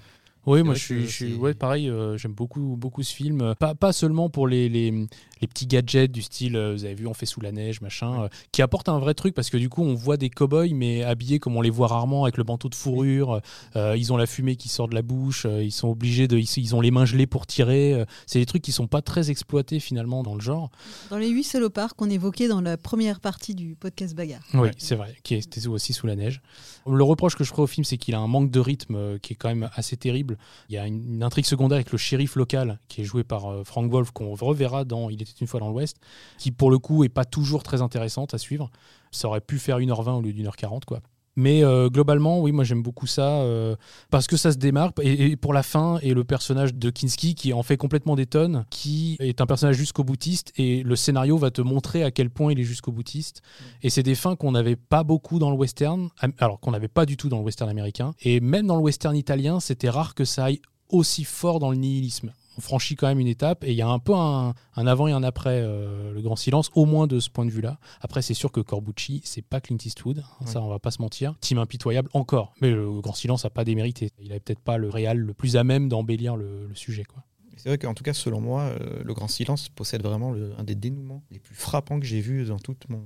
Oui, 0.45 0.63
moi 0.63 0.73
je 0.73 0.79
suis, 0.83 1.07
je 1.07 1.35
ouais, 1.35 1.53
pareil, 1.53 1.89
euh, 1.89 2.17
j'aime 2.17 2.33
beaucoup, 2.33 2.75
beaucoup 2.77 3.03
ce 3.03 3.13
film. 3.13 3.53
Pas, 3.59 3.75
pas 3.75 3.91
seulement 3.93 4.29
pour 4.29 4.47
les, 4.47 4.69
les, 4.69 5.07
les 5.41 5.47
petits 5.47 5.67
gadgets 5.67 6.11
du 6.11 6.21
style, 6.21 6.55
euh, 6.55 6.73
vous 6.73 6.85
avez 6.85 6.93
vu, 6.95 7.07
on 7.07 7.13
fait 7.13 7.25
sous 7.25 7.41
la 7.41 7.51
neige, 7.51 7.81
machin, 7.81 8.23
euh, 8.23 8.29
qui 8.51 8.61
apportent 8.61 8.89
un 8.89 8.99
vrai 8.99 9.13
truc 9.13 9.33
parce 9.35 9.49
que 9.49 9.57
du 9.57 9.69
coup, 9.69 9.83
on 9.83 9.93
voit 9.93 10.17
des 10.17 10.29
cow-boys, 10.29 10.73
mais 10.73 11.03
habillés 11.03 11.39
comme 11.39 11.55
on 11.57 11.61
les 11.61 11.69
voit 11.69 11.87
rarement, 11.87 12.23
avec 12.23 12.37
le 12.37 12.43
manteau 12.43 12.69
de 12.69 12.75
fourrure. 12.75 13.41
euh, 13.75 13.95
ils 13.97 14.11
ont 14.13 14.17
la 14.17 14.25
fumée 14.25 14.55
qui 14.55 14.69
sort 14.69 14.87
de 14.87 14.95
la 14.95 15.01
bouche, 15.01 15.45
euh, 15.45 15.63
ils 15.63 15.71
sont 15.71 15.89
obligés 15.89 16.27
de. 16.27 16.37
Ils, 16.37 16.47
ils 16.57 16.75
ont 16.75 16.81
les 16.81 16.91
mains 16.91 17.05
gelées 17.05 17.27
pour 17.27 17.45
tirer. 17.47 17.93
euh, 17.93 18.05
c'est 18.25 18.39
des 18.39 18.45
trucs 18.45 18.61
qui 18.61 18.71
sont 18.71 18.87
pas 18.87 19.01
très 19.01 19.29
exploités 19.29 19.79
finalement 19.79 20.23
dans 20.23 20.35
le 20.35 20.41
genre. 20.41 20.69
Dans 21.09 21.17
les 21.17 21.29
huit 21.29 21.43
salopards 21.43 21.95
qu'on 21.95 22.09
évoquait 22.09 22.47
dans 22.47 22.61
la 22.61 22.77
première 22.77 23.19
partie 23.19 23.55
du 23.55 23.75
podcast 23.75 24.15
Bagarre. 24.15 24.41
Oui, 24.53 24.69
c'est 24.77 24.95
vrai, 24.95 25.15
qui 25.23 25.35
était 25.35 25.67
aussi 25.67 25.93
sous 25.93 26.07
la 26.07 26.15
neige. 26.15 26.41
Le 26.87 27.03
reproche 27.03 27.35
que 27.35 27.43
je 27.43 27.49
ferai 27.49 27.61
au 27.63 27.67
film, 27.67 27.83
c'est 27.83 27.97
qu'il 27.97 28.15
a 28.15 28.19
un 28.19 28.27
manque 28.27 28.49
de 28.51 28.59
rythme 28.59 29.19
qui 29.19 29.33
est 29.33 29.35
quand 29.35 29.49
même 29.49 29.69
assez 29.75 29.97
terrible. 29.97 30.37
Il 30.69 30.75
y 30.75 30.77
a 30.77 30.87
une, 30.87 31.15
une 31.15 31.23
intrigue 31.23 31.45
secondaire 31.45 31.75
avec 31.77 31.91
le 31.91 31.97
shérif 31.97 32.35
local, 32.35 32.79
qui 32.87 33.01
est 33.01 33.03
joué 33.03 33.23
par 33.23 33.45
euh, 33.51 33.63
Frank 33.63 33.91
Wolf, 33.91 34.11
qu'on 34.11 34.33
reverra 34.35 34.85
dans 34.85 35.09
Il 35.09 35.21
était 35.31 35.41
une 35.41 35.47
fois 35.47 35.59
dans 35.59 35.69
l'Ouest, 35.69 35.97
qui 36.37 36.51
pour 36.51 36.71
le 36.71 36.79
coup 36.79 37.03
est 37.03 37.09
pas 37.09 37.25
toujours 37.25 37.63
très 37.63 37.81
intéressante 37.81 38.33
à 38.33 38.37
suivre. 38.37 38.69
Ça 39.11 39.27
aurait 39.27 39.41
pu 39.41 39.59
faire 39.59 39.79
1h20 39.79 40.11
au 40.11 40.21
lieu 40.21 40.33
d'une 40.33 40.47
heure 40.47 40.55
40, 40.55 40.85
quoi. 40.85 41.01
Mais 41.37 41.63
euh, 41.63 41.87
globalement, 41.87 42.41
oui, 42.41 42.51
moi 42.51 42.63
j'aime 42.63 42.81
beaucoup 42.81 43.05
ça 43.05 43.41
euh, 43.41 43.75
parce 44.09 44.25
que 44.25 44.35
ça 44.37 44.51
se 44.51 44.57
démarque. 44.57 44.97
Et, 45.03 45.27
et 45.27 45.35
pour 45.37 45.53
la 45.53 45.61
fin, 45.61 45.99
et 46.01 46.15
le 46.15 46.23
personnage 46.23 46.73
de 46.73 46.89
Kinski 46.89 47.35
qui 47.35 47.53
en 47.53 47.61
fait 47.61 47.77
complètement 47.77 48.15
des 48.15 48.25
tonnes, 48.25 48.65
qui 48.71 49.17
est 49.19 49.39
un 49.39 49.45
personnage 49.45 49.75
jusqu'au 49.75 50.03
boutiste, 50.03 50.51
et 50.57 50.81
le 50.81 50.95
scénario 50.95 51.37
va 51.37 51.51
te 51.51 51.61
montrer 51.61 52.03
à 52.03 52.09
quel 52.09 52.31
point 52.31 52.51
il 52.51 52.59
est 52.59 52.63
jusqu'au 52.63 52.91
boutiste. 52.91 53.43
Et 53.83 53.91
c'est 53.91 54.01
des 54.01 54.15
fins 54.15 54.35
qu'on 54.35 54.51
n'avait 54.51 54.75
pas 54.75 55.03
beaucoup 55.03 55.37
dans 55.37 55.51
le 55.51 55.55
western, 55.55 56.09
alors 56.39 56.59
qu'on 56.59 56.71
n'avait 56.71 56.87
pas 56.87 57.05
du 57.05 57.17
tout 57.17 57.29
dans 57.29 57.37
le 57.37 57.43
western 57.43 57.69
américain. 57.69 58.13
Et 58.23 58.39
même 58.39 58.65
dans 58.65 58.75
le 58.75 58.81
western 58.81 59.15
italien, 59.15 59.59
c'était 59.59 59.91
rare 59.91 60.15
que 60.15 60.25
ça 60.25 60.45
aille 60.45 60.59
aussi 60.89 61.23
fort 61.23 61.59
dans 61.59 61.69
le 61.69 61.77
nihilisme. 61.77 62.31
On 62.57 62.61
franchit 62.61 62.95
quand 62.95 63.07
même 63.07 63.19
une 63.19 63.27
étape 63.27 63.63
et 63.63 63.71
il 63.71 63.75
y 63.77 63.81
a 63.81 63.87
un 63.87 63.99
peu 63.99 64.13
un, 64.15 64.53
un 64.75 64.87
avant 64.87 65.07
et 65.07 65.11
un 65.11 65.23
après 65.23 65.61
euh, 65.61 66.11
le 66.13 66.21
grand 66.21 66.35
silence, 66.35 66.69
au 66.73 66.85
moins 66.85 67.05
de 67.07 67.19
ce 67.19 67.29
point 67.29 67.45
de 67.45 67.51
vue-là. 67.51 67.79
Après, 68.01 68.21
c'est 68.21 68.33
sûr 68.33 68.51
que 68.51 68.59
Corbucci, 68.61 69.21
c'est 69.25 69.41
pas 69.43 69.61
Clint 69.61 69.77
Eastwood, 69.85 70.19
hein, 70.41 70.45
ça 70.45 70.61
on 70.61 70.67
va 70.67 70.79
pas 70.79 70.91
se 70.91 71.01
mentir. 71.01 71.35
Team 71.39 71.59
impitoyable 71.59 72.09
encore, 72.13 72.53
mais 72.61 72.71
le 72.71 72.99
grand 73.01 73.13
silence 73.13 73.45
a 73.45 73.49
pas 73.49 73.63
démérité. 73.63 74.09
Il 74.19 74.31
avait 74.31 74.39
peut-être 74.39 74.59
pas 74.61 74.77
le 74.77 74.89
réal 74.89 75.17
le 75.19 75.33
plus 75.33 75.55
à 75.55 75.63
même 75.63 75.87
d'embellir 75.87 76.35
le, 76.35 76.67
le 76.67 76.75
sujet. 76.75 77.03
Quoi. 77.03 77.23
C'est 77.57 77.69
vrai 77.69 77.77
qu'en 77.77 77.93
tout 77.93 78.03
cas, 78.03 78.13
selon 78.13 78.39
moi, 78.41 78.61
euh, 78.63 79.01
Le 79.03 79.13
Grand 79.15 79.27
Silence 79.27 79.69
possède 79.69 80.03
vraiment 80.03 80.31
le- 80.31 80.53
un 80.59 80.63
des 80.63 80.75
dénouements 80.75 81.23
les 81.31 81.39
plus 81.39 81.55
frappants 81.55 81.99
que 81.99 82.05
j'ai 82.05 82.21
vus 82.21 82.45
dans 82.45 82.59
toute 82.59 82.87
mon 82.89 83.03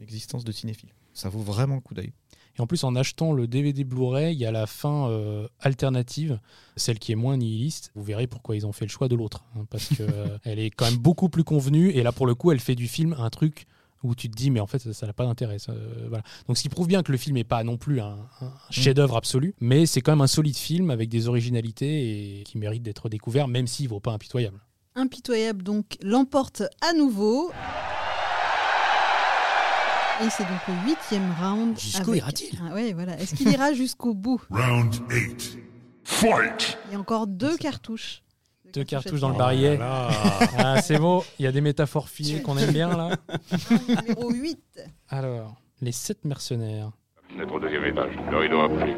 existence 0.00 0.44
de 0.44 0.52
cinéphile. 0.52 0.90
Ça 1.14 1.28
vaut 1.28 1.40
vraiment 1.40 1.74
le 1.76 1.80
coup 1.80 1.94
d'œil. 1.94 2.12
Et 2.58 2.62
en 2.62 2.66
plus, 2.66 2.82
en 2.84 2.96
achetant 2.96 3.32
le 3.32 3.46
DVD 3.46 3.84
Blu-ray, 3.84 4.34
il 4.34 4.38
y 4.38 4.46
a 4.46 4.50
la 4.50 4.66
fin 4.66 5.08
euh, 5.10 5.46
alternative, 5.60 6.40
celle 6.76 6.98
qui 6.98 7.12
est 7.12 7.16
moins 7.16 7.36
nihiliste. 7.36 7.92
Vous 7.94 8.02
verrez 8.02 8.26
pourquoi 8.26 8.56
ils 8.56 8.66
ont 8.66 8.72
fait 8.72 8.84
le 8.84 8.90
choix 8.90 9.08
de 9.08 9.14
l'autre. 9.14 9.44
hein, 9.56 9.64
parce 9.70 9.88
qu'elle 9.94 10.40
est 10.58 10.70
quand 10.70 10.86
même 10.86 10.98
beaucoup 10.98 11.28
plus 11.28 11.44
convenue. 11.44 11.90
Et 11.90 12.02
là, 12.02 12.10
pour 12.12 12.26
le 12.26 12.34
coup, 12.34 12.50
elle 12.50 12.60
fait 12.60 12.74
du 12.74 12.88
film 12.88 13.14
un 13.18 13.30
truc 13.30 13.66
où 14.04 14.14
tu 14.14 14.28
te 14.30 14.36
dis, 14.36 14.50
mais 14.50 14.60
en 14.60 14.66
fait, 14.66 14.92
ça 14.92 15.06
n'a 15.06 15.12
pas 15.12 15.24
d'intérêt. 15.24 15.58
ça, 15.58 15.72
euh, 15.72 16.06
voilà. 16.08 16.22
Donc, 16.46 16.56
ce 16.56 16.62
qui 16.62 16.68
prouve 16.68 16.86
bien 16.88 17.02
que 17.02 17.12
le 17.12 17.18
film 17.18 17.36
n'est 17.36 17.44
pas 17.44 17.62
non 17.64 17.76
plus 17.76 18.00
un, 18.00 18.16
un 18.40 18.52
chef-d'œuvre 18.70 19.16
absolu, 19.16 19.54
mais 19.60 19.86
c'est 19.86 20.00
quand 20.00 20.12
même 20.12 20.20
un 20.20 20.26
solide 20.28 20.56
film 20.56 20.90
avec 20.90 21.08
des 21.08 21.28
originalités 21.28 22.40
et 22.40 22.42
qui 22.44 22.58
mérite 22.58 22.82
d'être 22.82 23.08
découvert, 23.08 23.48
même 23.48 23.66
s'il 23.66 23.86
ne 23.86 23.90
vaut 23.90 24.00
pas 24.00 24.12
impitoyable. 24.12 24.60
Impitoyable 24.94 25.62
donc 25.62 25.96
l'emporte 26.02 26.62
à 26.80 26.92
nouveau. 26.92 27.50
Et 30.24 30.30
c'est 30.30 30.42
donc 30.44 30.58
le 30.68 30.74
huitième 30.90 31.32
round. 31.40 31.78
Jusqu'où 31.78 32.10
avec- 32.10 32.22
ira-t-il 32.22 32.58
Ah 32.68 32.74
ouais, 32.74 32.92
voilà. 32.92 33.18
Est-ce 33.18 33.34
qu'il 33.34 33.48
ira 33.50 33.72
jusqu'au 33.72 34.14
bout 34.14 34.40
Round 34.50 34.94
8. 35.10 35.58
Fight! 36.04 36.78
Il 36.88 36.92
y 36.94 36.96
a 36.96 36.98
encore 36.98 37.26
deux 37.26 37.56
cartouches. 37.56 38.22
Deux 38.72 38.84
cartouches 38.84 39.20
dans 39.20 39.30
le 39.30 39.36
barillet. 39.36 39.76
Voilà. 39.76 40.08
Ah, 40.58 40.82
c'est 40.82 40.98
beau, 40.98 41.24
il 41.38 41.44
y 41.44 41.48
a 41.48 41.52
des 41.52 41.60
métaphores 41.60 42.08
filées 42.08 42.42
qu'on 42.42 42.58
aime 42.58 42.72
bien 42.72 42.94
là. 42.96 43.10
Numéro 44.02 44.30
8. 44.30 44.58
Alors, 45.08 45.54
les 45.80 45.92
sept 45.92 46.24
mercenaires. 46.24 46.90
Fenêtre 47.30 47.52
au 47.54 47.60
deuxième 47.60 47.84
étage. 47.84 48.12
Le 48.30 48.36
rideau 48.38 48.60
a 48.60 48.68
pris. 48.68 48.94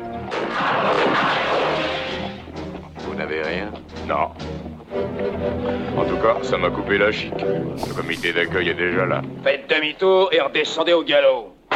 Vous 3.10 3.16
n'avez 3.16 3.42
rien 3.42 3.72
Non. 4.08 4.28
En 5.96 6.04
tout 6.04 6.16
cas, 6.22 6.36
ça 6.42 6.56
m'a 6.56 6.70
coupé 6.70 6.96
la 6.98 7.10
chic. 7.10 7.32
Le 7.40 7.92
comité 7.94 8.32
d'accueil 8.32 8.68
est 8.68 8.74
déjà 8.74 9.04
là. 9.06 9.22
Faites 9.42 9.68
demi-tour 9.68 10.32
et 10.32 10.40
redescendez 10.40 10.92
au 10.92 11.02
galop. 11.02 11.54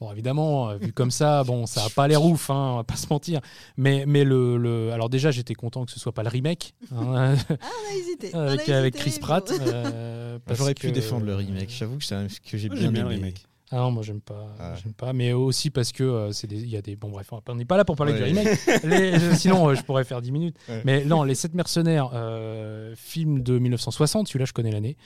Bon, 0.00 0.10
évidemment, 0.10 0.70
euh, 0.70 0.76
vu 0.78 0.92
comme 0.92 1.12
ça, 1.12 1.44
bon, 1.44 1.64
ça 1.66 1.84
a 1.84 1.88
pas 1.88 2.08
l'air 2.08 2.24
ouf, 2.24 2.50
hein, 2.50 2.70
on 2.72 2.76
va 2.78 2.82
pas 2.82 2.96
se 2.96 3.06
mentir. 3.08 3.40
Mais, 3.76 4.02
mais 4.04 4.24
le, 4.24 4.56
le- 4.56 4.90
alors 4.90 5.08
déjà, 5.08 5.30
j'étais 5.30 5.54
content 5.54 5.84
que 5.84 5.92
ce 5.92 6.00
soit 6.00 6.10
pas 6.10 6.24
le 6.24 6.28
remake 6.28 6.74
hein, 6.92 7.36
Ah, 7.48 7.54
on 7.54 7.92
a 7.92 7.96
hésité. 7.96 8.30
on 8.34 8.38
a 8.40 8.42
avec, 8.48 8.56
hésité, 8.62 8.74
avec 8.74 8.94
Chris 8.96 9.18
Pratt. 9.20 9.48
euh, 9.52 10.38
J'aurais 10.50 10.74
que- 10.74 10.80
pu 10.80 10.90
défendre 10.90 11.24
le 11.24 11.36
remake. 11.36 11.70
J'avoue 11.70 11.98
que 11.98 12.04
c'est 12.04 12.16
un 12.16 12.26
que 12.26 12.56
j'ai 12.58 12.68
bien 12.68 12.90
bien 12.90 13.02
aimé. 13.02 13.10
le 13.10 13.14
remake. 13.14 13.44
Ah 13.72 13.76
non, 13.78 13.90
moi 13.90 14.02
j'aime 14.02 14.20
pas, 14.20 14.54
Ah. 14.60 14.74
j'aime 14.82 14.92
pas, 14.92 15.12
mais 15.12 15.32
aussi 15.32 15.70
parce 15.70 15.90
que 15.92 16.04
euh, 16.04 16.30
c'est 16.32 16.46
des, 16.46 16.60
il 16.60 16.68
y 16.68 16.76
a 16.76 16.82
des, 16.82 16.94
bon 16.94 17.08
bref, 17.10 17.30
on 17.48 17.54
n'est 17.54 17.64
pas 17.64 17.76
là 17.78 17.84
pour 17.84 17.96
parler 17.96 18.12
du 18.12 18.22
remake. 18.22 18.46
Les- 18.84 19.14
euh, 19.14 19.34
sinon, 19.34 19.68
euh, 19.70 19.74
je 19.74 19.82
pourrais 19.82 20.04
faire 20.04 20.20
10 20.22 20.30
minutes. 20.30 20.56
Ouais. 20.68 20.82
Mais 20.84 21.04
non, 21.04 21.22
les 21.24 21.34
7 21.34 21.54
mercenaires, 21.54 22.10
euh, 22.12 22.94
film 22.96 23.42
de 23.42 23.58
1960, 23.58 24.28
celui-là 24.28 24.44
je 24.44 24.52
connais 24.52 24.70
l'année, 24.70 24.96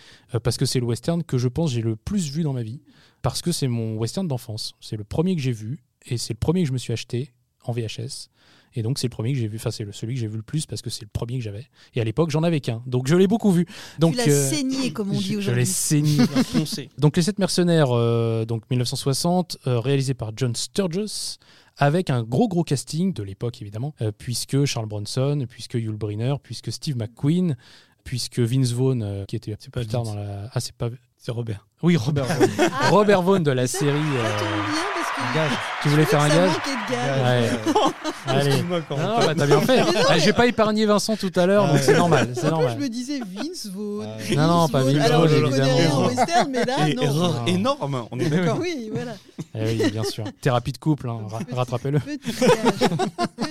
parce 0.42 0.56
que 0.56 0.66
c'est 0.66 0.80
le 0.80 0.86
western 0.86 1.22
que 1.22 1.38
je 1.38 1.48
pense 1.48 1.70
j'ai 1.70 1.80
le 1.82 1.96
plus 1.96 2.30
vu 2.30 2.42
dans 2.42 2.52
ma 2.52 2.62
vie, 2.62 2.80
parce 3.22 3.40
que 3.40 3.52
c'est 3.52 3.68
mon 3.68 3.96
western 3.96 4.26
d'enfance. 4.26 4.74
C'est 4.80 4.96
le 4.96 5.04
premier 5.04 5.36
que 5.36 5.42
j'ai 5.42 5.52
vu 5.52 5.78
et 6.06 6.16
c'est 6.18 6.34
le 6.34 6.38
premier 6.38 6.62
que 6.62 6.68
je 6.68 6.72
me 6.72 6.78
suis 6.78 6.92
acheté 6.92 7.32
en 7.64 7.72
VHS. 7.72 8.28
Et 8.74 8.82
donc 8.82 8.98
c'est 8.98 9.06
le 9.06 9.10
premier 9.10 9.32
que 9.32 9.38
j'ai 9.38 9.48
vu, 9.48 9.56
enfin 9.56 9.70
c'est 9.70 9.84
le- 9.84 9.92
celui 9.92 10.14
que 10.14 10.20
j'ai 10.20 10.26
vu 10.26 10.36
le 10.36 10.42
plus 10.42 10.66
parce 10.66 10.82
que 10.82 10.90
c'est 10.90 11.02
le 11.02 11.10
premier 11.12 11.38
que 11.38 11.44
j'avais. 11.44 11.66
Et 11.94 12.00
à 12.00 12.04
l'époque 12.04 12.30
j'en 12.30 12.42
avais 12.42 12.60
qu'un, 12.60 12.82
donc 12.86 13.06
je 13.08 13.16
l'ai 13.16 13.26
beaucoup 13.26 13.50
vu. 13.52 13.66
Donc 13.98 14.12
tu 14.12 14.18
l'as 14.18 14.28
euh, 14.34 14.50
saigné, 14.50 14.92
comme 14.92 15.10
on 15.10 15.18
dit 15.18 15.20
je- 15.22 15.32
je 15.32 15.38
aujourd'hui. 15.38 15.60
l'ai 15.60 15.64
saigné. 15.66 16.18
Donc 16.98 17.16
Les 17.16 17.22
Sept 17.22 17.38
Mercenaires, 17.38 17.88
euh, 17.92 18.44
donc 18.44 18.62
1960, 18.70 19.58
euh, 19.66 19.80
réalisé 19.80 20.14
par 20.14 20.32
John 20.36 20.54
Sturges, 20.54 21.36
avec 21.78 22.10
un 22.10 22.22
gros 22.22 22.48
gros 22.48 22.64
casting 22.64 23.12
de 23.12 23.22
l'époque 23.22 23.60
évidemment, 23.62 23.94
euh, 24.02 24.10
puisque 24.16 24.64
Charles 24.64 24.86
Bronson, 24.86 25.44
puisque 25.48 25.74
Yul 25.74 25.96
Brynner, 25.96 26.34
puisque 26.42 26.72
Steve 26.72 26.96
McQueen, 26.96 27.56
puisque 28.04 28.38
Vince 28.40 28.72
Vaughn, 28.72 29.02
euh, 29.02 29.24
qui 29.26 29.36
était 29.36 29.52
pas 29.56 29.80
plus 29.80 29.86
tard 29.86 30.04
Vince. 30.04 30.14
dans 30.14 30.20
la... 30.20 30.50
Ah 30.52 30.60
c'est 30.60 30.74
pas... 30.74 30.88
C'est 31.18 31.32
Robert. 31.32 31.66
Oui, 31.82 31.96
Robert 31.96 32.24
Vaughn. 32.26 32.48
Ah. 32.72 32.90
Robert 32.90 33.22
Vaughn 33.22 33.42
de 33.42 33.50
la 33.50 33.66
série... 33.66 33.98
Ça 33.98 34.26
euh, 34.26 34.38
tombe 34.38 34.48
bien 34.48 34.84
parce 34.94 35.05
que 35.05 35.05
Gage. 35.34 35.50
Tu 35.82 35.88
voulais 35.88 36.04
faire 36.04 36.20
un 36.20 36.28
gage 36.28 36.50
gage. 36.90 37.22
Ouais. 37.22 37.50
Allez. 38.26 38.46
Excuse-moi, 38.48 38.80
quand 38.88 38.96
Non, 38.98 39.14
on 39.16 39.26
bah, 39.26 39.34
t'as 39.34 39.46
bien 39.46 39.60
fait. 39.60 39.76
Mais 39.84 39.92
non, 39.92 40.00
Ah, 40.10 40.18
J'ai 40.18 40.32
pas 40.32 40.46
épargné 40.46 40.84
Vincent 40.86 41.16
tout 41.16 41.32
à 41.36 41.46
l'heure, 41.46 41.64
Ah 41.64 41.68
donc 41.68 41.76
ouais. 41.76 41.82
c'est 41.82 41.96
normal. 41.96 42.28
C'est 42.34 42.40
plus, 42.40 42.46
je 42.48 42.50
normal. 42.50 42.78
me 42.78 42.88
disais 42.88 43.20
Vince 43.20 43.66
Vaughn. 43.66 44.06
Non, 44.36 44.46
non, 44.46 44.68
pas. 44.68 44.82
Vince 44.82 45.04
Alors, 45.04 45.26
Vaughn, 45.26 45.46
évidemment. 45.46 45.96
en 45.98 46.06
western, 46.08 46.50
mais 46.50 46.64
là, 46.64 46.76
non. 46.94 47.02
erreur 47.02 47.32
Non. 47.40 47.46
énorme, 47.46 48.06
on 48.10 48.20
est 48.20 48.28
d'accord. 48.30 48.58
Oui, 48.60 48.90
voilà. 48.92 49.12
Eh 49.54 49.64
oui, 49.64 49.90
bien 49.90 50.04
sûr. 50.04 50.24
Thérapie 50.40 50.72
de 50.72 50.78
couple, 50.78 51.08
hein, 51.08 51.20
ra- 51.28 51.40
rattrapez-le. 51.52 52.00
Petit 52.00 52.32
gage. 52.38 52.88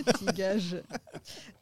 Petit 0.05 0.25
gage. 0.35 0.75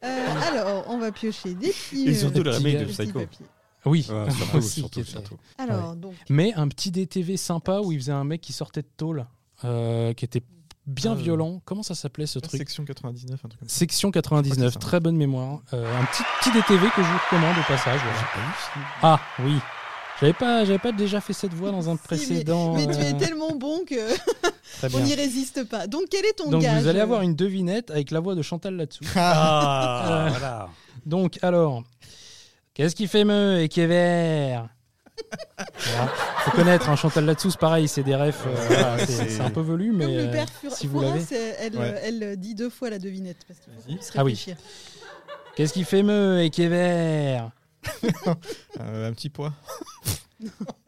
Euh, 0.04 0.28
alors, 0.52 0.86
on 0.90 0.98
va 0.98 1.12
piocher 1.12 1.54
des 1.54 1.70
petits. 1.72 2.08
Et 2.10 2.14
surtout 2.14 2.44
le 2.44 2.52
remake 2.52 2.80
de 2.80 2.86
Psycho. 2.86 3.20
papiers. 3.20 3.46
Oui, 3.86 4.08
Ouais, 4.10 4.32
surtout, 4.32 4.62
surtout, 4.62 5.04
surtout. 5.04 5.36
Alors, 5.58 5.96
donc, 5.96 6.14
Mais 6.30 6.54
un 6.56 6.68
petit 6.70 6.90
DTV 6.92 7.36
sympa 7.38 7.80
où 7.82 7.92
il 7.92 8.00
faisait 8.00 8.12
un 8.14 8.24
mec 8.24 8.40
qui 8.42 8.54
sortait 8.54 8.82
de 8.82 8.88
tôle, 8.98 9.26
euh, 9.64 10.14
qui 10.14 10.26
était 10.26 10.44
bien 10.86 11.14
Ah, 11.14 11.16
violent. 11.16 11.62
Comment 11.66 11.84
ça 11.84 11.96
s'appelait 11.96 12.26
ce 12.26 12.40
truc 12.40 12.60
Section 12.60 12.84
99, 12.86 13.40
un 13.46 13.48
truc 13.50 13.60
comme 13.60 13.70
ça. 13.70 13.76
Section 13.76 14.10
Je 14.10 14.20
crois 14.20 14.22
99, 14.22 14.56
que 14.58 14.66
c'est 14.66 14.74
ça. 14.74 14.80
très 14.80 15.00
bonne 15.00 15.16
mémoire. 15.16 15.62
Euh, 15.74 15.86
un 16.02 16.06
petit, 16.06 16.24
petit 16.42 16.52
DTV 16.52 16.88
que 16.96 17.02
je 17.04 17.08
vous 17.08 17.18
recommande 17.26 17.56
au 17.58 17.68
passage. 17.68 18.00
voilà. 18.02 18.88
Ah 19.02 19.20
oui. 19.40 19.56
J'avais 20.20 20.34
pas, 20.34 20.64
j'avais 20.64 20.80
pas 20.80 20.92
déjà 20.92 21.20
fait 21.22 21.34
cette 21.34 21.54
voix 21.54 21.72
dans 21.72 21.90
un 21.90 21.96
si, 21.96 22.02
mais- 22.02 22.18
précédent. 22.18 22.76
mais, 22.76 22.86
tu 22.86 22.94
es 22.94 23.14
euh, 23.14 23.18
tellement 23.18 23.52
bon 23.56 23.82
que 23.86 23.96
on 24.94 25.00
n'y 25.00 25.16
résiste 25.16 25.64
pas. 25.68 25.88
Donc, 25.88 26.04
quel 26.12 26.24
est 26.26 26.34
ton 26.34 26.50
Donc 26.50 26.62
gage 26.62 26.82
vous 26.82 26.88
allez 26.88 27.00
avoir 27.00 27.22
une 27.22 27.36
devinette 27.36 27.90
avec 27.92 28.12
la 28.12 28.20
voix 28.20 28.36
de 28.36 28.42
Chantal 28.42 28.76
là-dessous. 28.76 29.04
Ah, 29.16 30.28
voilà. 30.30 30.70
Donc 31.06 31.40
alors, 31.42 31.84
qu'est-ce 32.74 32.96
qui 32.96 33.08
fait 33.08 33.26
meu 33.26 33.60
et 33.62 33.70
qui 33.70 33.82
est 33.82 33.88
vert? 33.88 34.70
Voilà. 35.78 36.08
Faut 36.46 36.52
connaître, 36.52 36.90
hein, 36.90 36.96
Chantal 36.96 37.26
là-dessous, 37.26 37.52
c'est 37.52 37.60
pareil, 37.60 37.88
c'est 37.88 38.04
des 38.04 38.16
refs, 38.16 38.46
euh, 38.48 38.54
voilà, 38.68 39.06
c'est 39.06 39.40
un 39.42 39.50
peu 39.50 39.62
velu, 39.62 39.92
mais 39.92 40.06
Comme 40.06 40.14
le 40.16 40.20
euh, 40.22 40.32
père 40.32 40.48
Fur- 40.50 40.72
si 40.72 40.88
vous 40.88 41.02
l'avez. 41.02 41.22
elle, 41.60 41.76
Ouais. 41.78 42.02
elle 42.04 42.38
dit 42.38 42.56
deux 42.56 42.70
fois 42.70 42.90
la 42.90 43.00
devinette. 43.00 43.38
Parce 43.48 43.60
qu'il 43.60 43.74
faut 43.74 43.80
Vas-y. 43.88 43.96
plus 43.98 44.12
Ah 44.16 44.24
oui. 44.24 44.32
réfléchir. 44.32 44.56
Qu'est-ce 45.56 45.74
qui 45.74 45.84
fait 45.84 46.04
meu 46.04 46.42
et 46.42 46.50
qui 46.50 46.64
est 46.64 46.68
vert 46.68 47.52
un 48.80 49.12
petit 49.14 49.30
poids. 49.30 49.54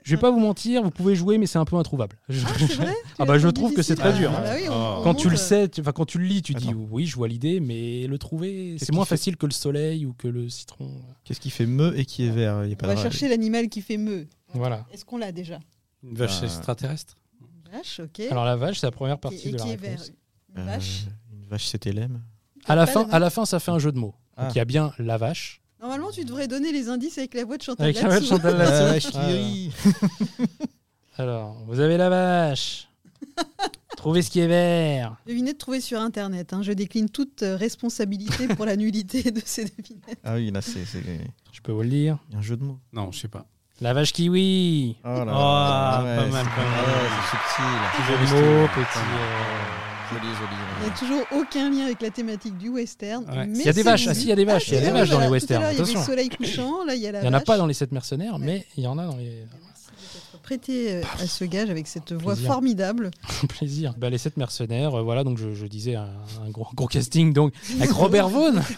Je 0.03 0.15
vais 0.15 0.19
pas 0.21 0.31
vous 0.31 0.39
mentir, 0.39 0.83
vous 0.83 0.91
pouvez 0.91 1.15
jouer, 1.15 1.37
mais 1.37 1.45
c'est 1.45 1.57
un 1.57 1.65
peu 1.65 1.77
introuvable. 1.77 2.17
Je- 2.27 2.45
Ah, 2.45 2.51
vrai 2.51 2.93
Tu 2.93 3.03
Ah 3.19 3.25
bah, 3.25 3.37
je 3.39 3.47
trouve 3.47 3.73
que 3.73 3.81
c'est 3.81 3.95
très 3.95 4.11
dur. 4.13 4.31
Ah, 4.35 4.41
bah 4.41 4.53
oui, 4.55 4.67
on- 4.67 4.71
Ah. 4.73 4.97
on 4.99 5.03
Quand 5.03 5.15
tu 5.15 5.29
le 5.29 5.37
sais, 5.37 5.69
tu- 5.69 5.81
enfin 5.81 5.93
quand 5.93 6.05
tu 6.05 6.17
le 6.19 6.25
lis, 6.25 6.41
tu 6.41 6.53
dis 6.53 6.73
oui, 6.73 7.05
je 7.05 7.15
vois 7.15 7.27
l'idée, 7.27 7.59
mais 7.61 8.05
le 8.07 8.17
trouver, 8.17 8.75
c'est 8.79 8.91
moins 8.91 9.05
fait 9.05 9.15
facile 9.15 9.37
que 9.37 9.45
le 9.45 9.51
soleil 9.53 10.05
ou 10.05 10.13
que 10.13 10.27
le 10.27 10.49
citron. 10.49 10.91
Qu'est-ce 11.23 11.39
qui 11.39 11.49
fait 11.49 11.65
me 11.65 11.97
et 11.97 12.05
qui 12.05 12.25
est 12.25 12.29
vert 12.29 12.65
Il 12.65 12.71
y 12.71 12.73
a 12.73 12.77
On 12.83 12.87
va 12.87 12.97
chercher 12.97 13.29
l'animal 13.29 13.69
qui 13.69 13.81
fait 13.81 13.97
meu. 13.97 14.27
Voilà. 14.53 14.85
Est-ce 14.91 15.05
qu'on 15.05 15.17
l'a 15.17 15.31
déjà 15.31 15.59
Une 16.03 16.15
vache 16.15 16.41
Bah, 16.41 16.47
extraterrestre 16.47 17.17
Vache, 17.71 17.99
ok. 18.01 18.19
Alors 18.29 18.45
la 18.45 18.55
vache, 18.57 18.79
c'est 18.79 18.87
la 18.87 18.91
première 18.91 19.17
partie 19.17 19.49
et 19.49 19.51
de 19.51 19.57
la 19.57 19.63
qui 19.63 19.69
est 19.71 19.75
vert 19.77 19.91
réponse. 19.91 20.11
Une 20.55 20.61
Euh, 20.61 20.65
vache 20.65 21.05
Une 21.33 21.45
vache, 21.47 21.65
c'était 21.65 21.91
l'aime. 21.93 22.21
À 22.65 22.75
la 22.75 22.85
fin, 22.87 23.07
à 23.09 23.19
la 23.19 23.29
fin, 23.29 23.45
ça 23.45 23.59
fait 23.59 23.71
un 23.71 23.79
jeu 23.79 23.91
de 23.91 23.97
mots. 23.99 24.15
Donc 24.37 24.47
il 24.53 24.57
y 24.57 24.61
a 24.61 24.65
bien 24.65 24.91
la 24.99 25.17
vache. 25.17 25.61
Normalement, 25.85 26.09
tu 26.11 26.25
devrais 26.25 26.47
donner 26.47 26.71
les 26.71 26.89
indices 26.89 27.19
avec 27.19 27.35
la 27.35 27.45
voix 27.45 27.57
de 27.57 27.61
Chantal 27.61 27.83
Avec 27.85 28.01
la 28.01 28.07
voix 28.09 28.19
de. 28.19 28.25
Chantal 28.25 28.57
La 28.57 28.85
vache 28.85 29.05
qui 29.05 29.17
Ah. 29.17 29.27
rit. 29.27 29.71
Alors, 31.19 31.57
vous 31.67 31.79
avez 31.79 31.95
la 31.97 32.09
vache. 32.09 32.87
Trouvez 33.97 34.23
ce 34.23 34.31
qui 34.31 34.39
est 34.39 34.47
vert. 34.47 35.15
Devinette 35.27 35.59
trouvée 35.59 35.81
sur 35.81 36.01
Internet. 36.01 36.53
hein. 36.53 36.63
Je 36.63 36.71
décline 36.71 37.07
toute 37.09 37.41
responsabilité 37.43 38.47
pour 38.47 38.65
la 38.65 38.75
nullité 38.75 39.29
de 39.31 39.41
ces 39.45 39.65
devinettes. 39.65 40.19
Ah 40.23 40.33
oui, 40.35 40.49
là, 40.51 40.61
c'est 40.61 40.85
c'est- 40.85 40.99
il 41.05 41.19
Je 41.51 41.61
peux 41.61 41.71
vous 41.71 41.83
le 41.83 41.89
dire. 41.89 42.17
y 42.31 42.35
a 42.35 42.39
un 42.39 42.41
jeu 42.41 42.57
de 42.57 42.63
mots. 42.63 42.79
Non, 42.91 43.11
je 43.11 43.19
sais 43.19 43.27
pas. 43.27 43.45
La 43.79 43.93
vache 43.93 44.11
kiwi. 44.13 44.97
Oh 45.03 45.07
là 45.07 45.25
là. 45.25 45.31
Ah, 45.35 46.01
ouais, 46.03 46.15
pas 46.15 46.25
mal, 46.25 46.45
c'est- 46.45 46.49
pas 46.49 46.61
mal. 46.65 46.73
ah 46.77 47.01
ouais, 47.03 47.09
c'est 47.21 47.37
subtil. 47.37 48.07
Jeu 48.07 48.13
de 48.17 48.41
mots, 48.61 48.67
petit. 48.73 48.97
euh, 48.99 49.94
Joli, 50.11 50.21
joli. 50.21 50.55
Il 50.79 50.85
n'y 50.85 50.91
a 50.91 50.97
toujours 50.97 51.25
aucun 51.31 51.69
lien 51.69 51.85
avec 51.85 52.01
la 52.01 52.09
thématique 52.11 52.57
du 52.57 52.69
western. 52.69 53.23
Ouais. 53.25 53.47
mais 53.47 53.59
Il 53.59 53.65
y 53.65 53.69
a 53.69 53.73
des 53.73 53.83
vaches. 53.83 54.07
Ah 54.07 54.13
si, 54.13 54.23
il 54.23 54.27
y 54.29 54.31
a 54.31 54.35
des 54.35 54.45
vaches. 54.45 54.67
Il 54.69 54.73
y 54.73 54.77
a 54.77 54.79
Ah, 54.79 54.81
des 54.85 54.91
oui, 54.91 54.99
vaches 54.99 55.09
dans 55.09 55.19
les 55.19 55.27
westerns. 55.27 55.63
Il 55.71 55.71
y 55.73 55.75
Attention. 55.81 55.99
le 55.99 56.05
soleil 56.05 56.29
couchant, 56.29 56.83
là 56.85 56.95
il 56.95 57.01
y 57.01 57.07
a 57.07 57.11
la 57.11 57.19
Il 57.19 57.21
n'y 57.23 57.27
en 57.29 57.33
a 57.33 57.37
vache. 57.39 57.45
pas 57.45 57.57
dans 57.57 57.65
les 57.65 57.73
sept 57.73 57.91
mercenaires, 57.91 58.37
mais 58.39 58.65
il 58.77 58.83
y 58.83 58.87
en 58.87 58.97
a 58.97 59.05
dans 59.05 59.15
les. 59.17 59.45
Prêté 60.45 60.93
euh, 60.93 61.01
à 61.19 61.25
ce 61.25 61.43
gage 61.43 61.71
avec 61.71 61.87
cette 61.87 62.13
voix 62.13 62.33
Plaisir. 62.33 62.51
formidable. 62.53 63.09
plaisir. 63.49 63.95
Bah, 63.97 64.11
les 64.11 64.19
sept 64.19 64.37
mercenaires, 64.37 64.93
euh, 64.93 65.01
voilà, 65.01 65.23
donc 65.23 65.39
je, 65.39 65.55
je 65.55 65.65
disais 65.65 65.95
un, 65.95 66.07
un 66.45 66.49
gros, 66.51 66.67
gros 66.75 66.85
casting 66.85 67.33
donc 67.33 67.51
avec 67.79 67.91
Robert 67.91 68.29
Vaughn. 68.29 68.61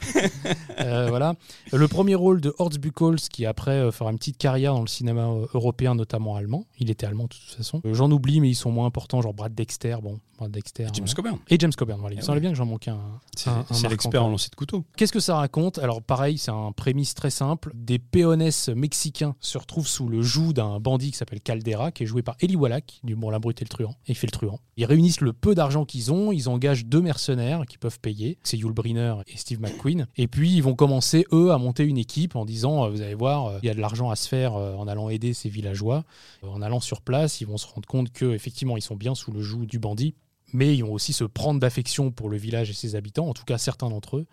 Euh, 0.79 1.07
voilà. 1.09 1.33
Le 1.73 1.87
premier 1.87 2.13
rôle 2.13 2.39
de 2.39 2.53
Horst 2.59 2.77
Buchholz, 2.77 3.29
qui 3.29 3.47
après 3.47 3.71
euh, 3.71 3.91
fera 3.91 4.11
une 4.11 4.19
petite 4.19 4.37
carrière 4.37 4.75
dans 4.75 4.81
le 4.81 4.87
cinéma 4.87 5.23
européen, 5.55 5.95
notamment 5.95 6.35
allemand. 6.35 6.65
Il 6.79 6.91
était 6.91 7.07
allemand 7.07 7.23
de 7.23 7.29
toute 7.29 7.55
façon. 7.57 7.81
Euh, 7.83 7.95
J'en 7.95 8.11
oublie, 8.11 8.39
mais 8.41 8.49
ils 8.49 8.55
sont 8.55 8.71
moins 8.71 8.85
importants, 8.85 9.19
genre 9.21 9.33
Brad 9.33 9.55
Dexter. 9.55 9.97
Bon, 10.03 10.19
Brad 10.37 10.51
Dexter. 10.51 10.83
James 10.93 11.05
voilà. 11.05 11.13
Coburn. 11.15 11.39
Et 11.49 11.57
James 11.59 11.71
Coburn, 11.75 11.99
voilà. 11.99 12.13
Il 12.13 12.17
me 12.17 12.21
Eh 12.21 12.25
semblait 12.25 12.41
bien 12.41 12.51
que 12.51 12.55
j'en 12.57 12.67
manquais 12.67 12.91
un. 12.91 12.99
C'est 13.35 13.49
un- 13.49 13.53
un 13.53 13.65
c'est 13.69 13.73
marquant, 13.73 13.89
l'expert 13.89 14.23
en 14.25 14.29
lancer 14.29 14.49
de 14.51 14.55
couteau. 14.55 14.85
Qu'est-ce 14.95 15.11
que 15.11 15.19
ça 15.19 15.35
raconte? 15.35 15.79
Alors 15.79 16.03
pareil, 16.03 16.37
c'est 16.37 16.51
un 16.51 16.71
prémisse 16.73 17.15
très 17.15 17.31
simple. 17.31 17.71
Des 17.73 17.97
péonesses 17.97 18.69
mexicains 18.69 19.35
se 19.39 19.57
retrouvent 19.57 19.87
sous 19.87 20.07
le 20.07 20.21
joug 20.21 20.53
d'un 20.53 20.79
bandit 20.79 21.09
qui 21.11 21.17
s'appelle 21.17 21.41
Caldera, 21.57 21.91
qui 21.91 22.03
est 22.03 22.05
joué 22.05 22.21
par 22.21 22.35
Eli 22.39 22.55
Wallach, 22.55 22.99
du 23.03 23.15
Bon 23.15 23.29
la 23.29 23.39
brute 23.39 23.61
et 23.61 23.65
le 23.65 23.69
truand. 23.69 23.95
Et 24.07 24.11
il 24.11 24.15
fait 24.15 24.27
le 24.27 24.31
truand. 24.31 24.59
Ils 24.77 24.85
réunissent 24.85 25.21
le 25.21 25.33
peu 25.33 25.55
d'argent 25.55 25.85
qu'ils 25.85 26.11
ont, 26.11 26.31
ils 26.31 26.49
engagent 26.49 26.85
deux 26.85 27.01
mercenaires 27.01 27.65
qui 27.67 27.77
peuvent 27.77 27.99
payer. 27.99 28.37
C'est 28.43 28.57
Yul 28.57 28.71
Brynner 28.71 29.15
et 29.27 29.37
Steve 29.37 29.59
McQueen. 29.59 30.07
Et 30.17 30.27
puis 30.27 30.51
ils 30.51 30.63
vont 30.63 30.75
commencer, 30.75 31.25
eux, 31.31 31.51
à 31.51 31.57
monter 31.57 31.83
une 31.83 31.97
équipe 31.97 32.35
en 32.35 32.45
disant, 32.45 32.85
euh, 32.85 32.89
vous 32.89 33.01
allez 33.01 33.15
voir, 33.15 33.47
euh, 33.47 33.59
il 33.63 33.67
y 33.67 33.69
a 33.69 33.73
de 33.73 33.81
l'argent 33.81 34.09
à 34.09 34.15
se 34.15 34.27
faire 34.27 34.55
euh, 34.55 34.75
en 34.75 34.87
allant 34.87 35.09
aider 35.09 35.33
ces 35.33 35.49
villageois. 35.49 36.03
En 36.43 36.61
allant 36.61 36.79
sur 36.79 37.01
place, 37.01 37.41
ils 37.41 37.47
vont 37.47 37.57
se 37.57 37.67
rendre 37.67 37.87
compte 37.87 38.11
que 38.11 38.33
effectivement 38.33 38.77
ils 38.77 38.81
sont 38.81 38.95
bien 38.95 39.15
sous 39.15 39.31
le 39.31 39.41
joug 39.41 39.65
du 39.65 39.79
bandit. 39.79 40.15
Mais 40.53 40.75
ils 40.75 40.81
vont 40.81 40.93
aussi 40.93 41.11
se 41.11 41.25
prendre 41.25 41.59
d'affection 41.59 42.09
pour 42.09 42.29
le 42.29 42.37
village 42.37 42.69
et 42.69 42.73
ses 42.73 42.95
habitants, 42.95 43.27
en 43.27 43.33
tout 43.33 43.43
cas 43.43 43.57
certains 43.57 43.89
d'entre 43.89 44.17
eux 44.17 44.27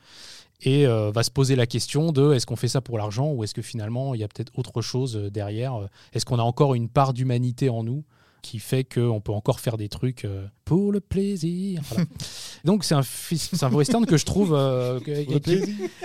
et 0.64 0.86
euh, 0.86 1.10
va 1.10 1.22
se 1.22 1.30
poser 1.30 1.56
la 1.56 1.66
question 1.66 2.10
de 2.10 2.32
est-ce 2.32 2.46
qu'on 2.46 2.56
fait 2.56 2.68
ça 2.68 2.80
pour 2.80 2.98
l'argent 2.98 3.30
ou 3.30 3.44
est-ce 3.44 3.54
que 3.54 3.62
finalement 3.62 4.14
il 4.14 4.20
y 4.20 4.24
a 4.24 4.28
peut-être 4.28 4.58
autre 4.58 4.80
chose 4.80 5.16
euh, 5.16 5.30
derrière 5.30 5.74
euh, 5.74 5.86
Est-ce 6.12 6.24
qu'on 6.24 6.38
a 6.38 6.42
encore 6.42 6.74
une 6.74 6.88
part 6.88 7.12
d'humanité 7.12 7.68
en 7.68 7.84
nous 7.84 8.04
qui 8.42 8.58
fait 8.58 8.84
qu'on 8.84 9.20
peut 9.20 9.32
encore 9.32 9.60
faire 9.60 9.78
des 9.78 9.88
trucs 9.88 10.26
pour 10.64 10.92
le 10.92 11.00
plaisir 11.00 11.80
Voilà. 11.90 12.06
Donc 12.64 12.84
c'est 12.84 12.94
un, 12.94 13.02
un 13.62 13.72
western 13.72 14.06
que 14.06 14.16
je 14.16 14.24
trouve... 14.24 14.54
euh, 14.54 14.98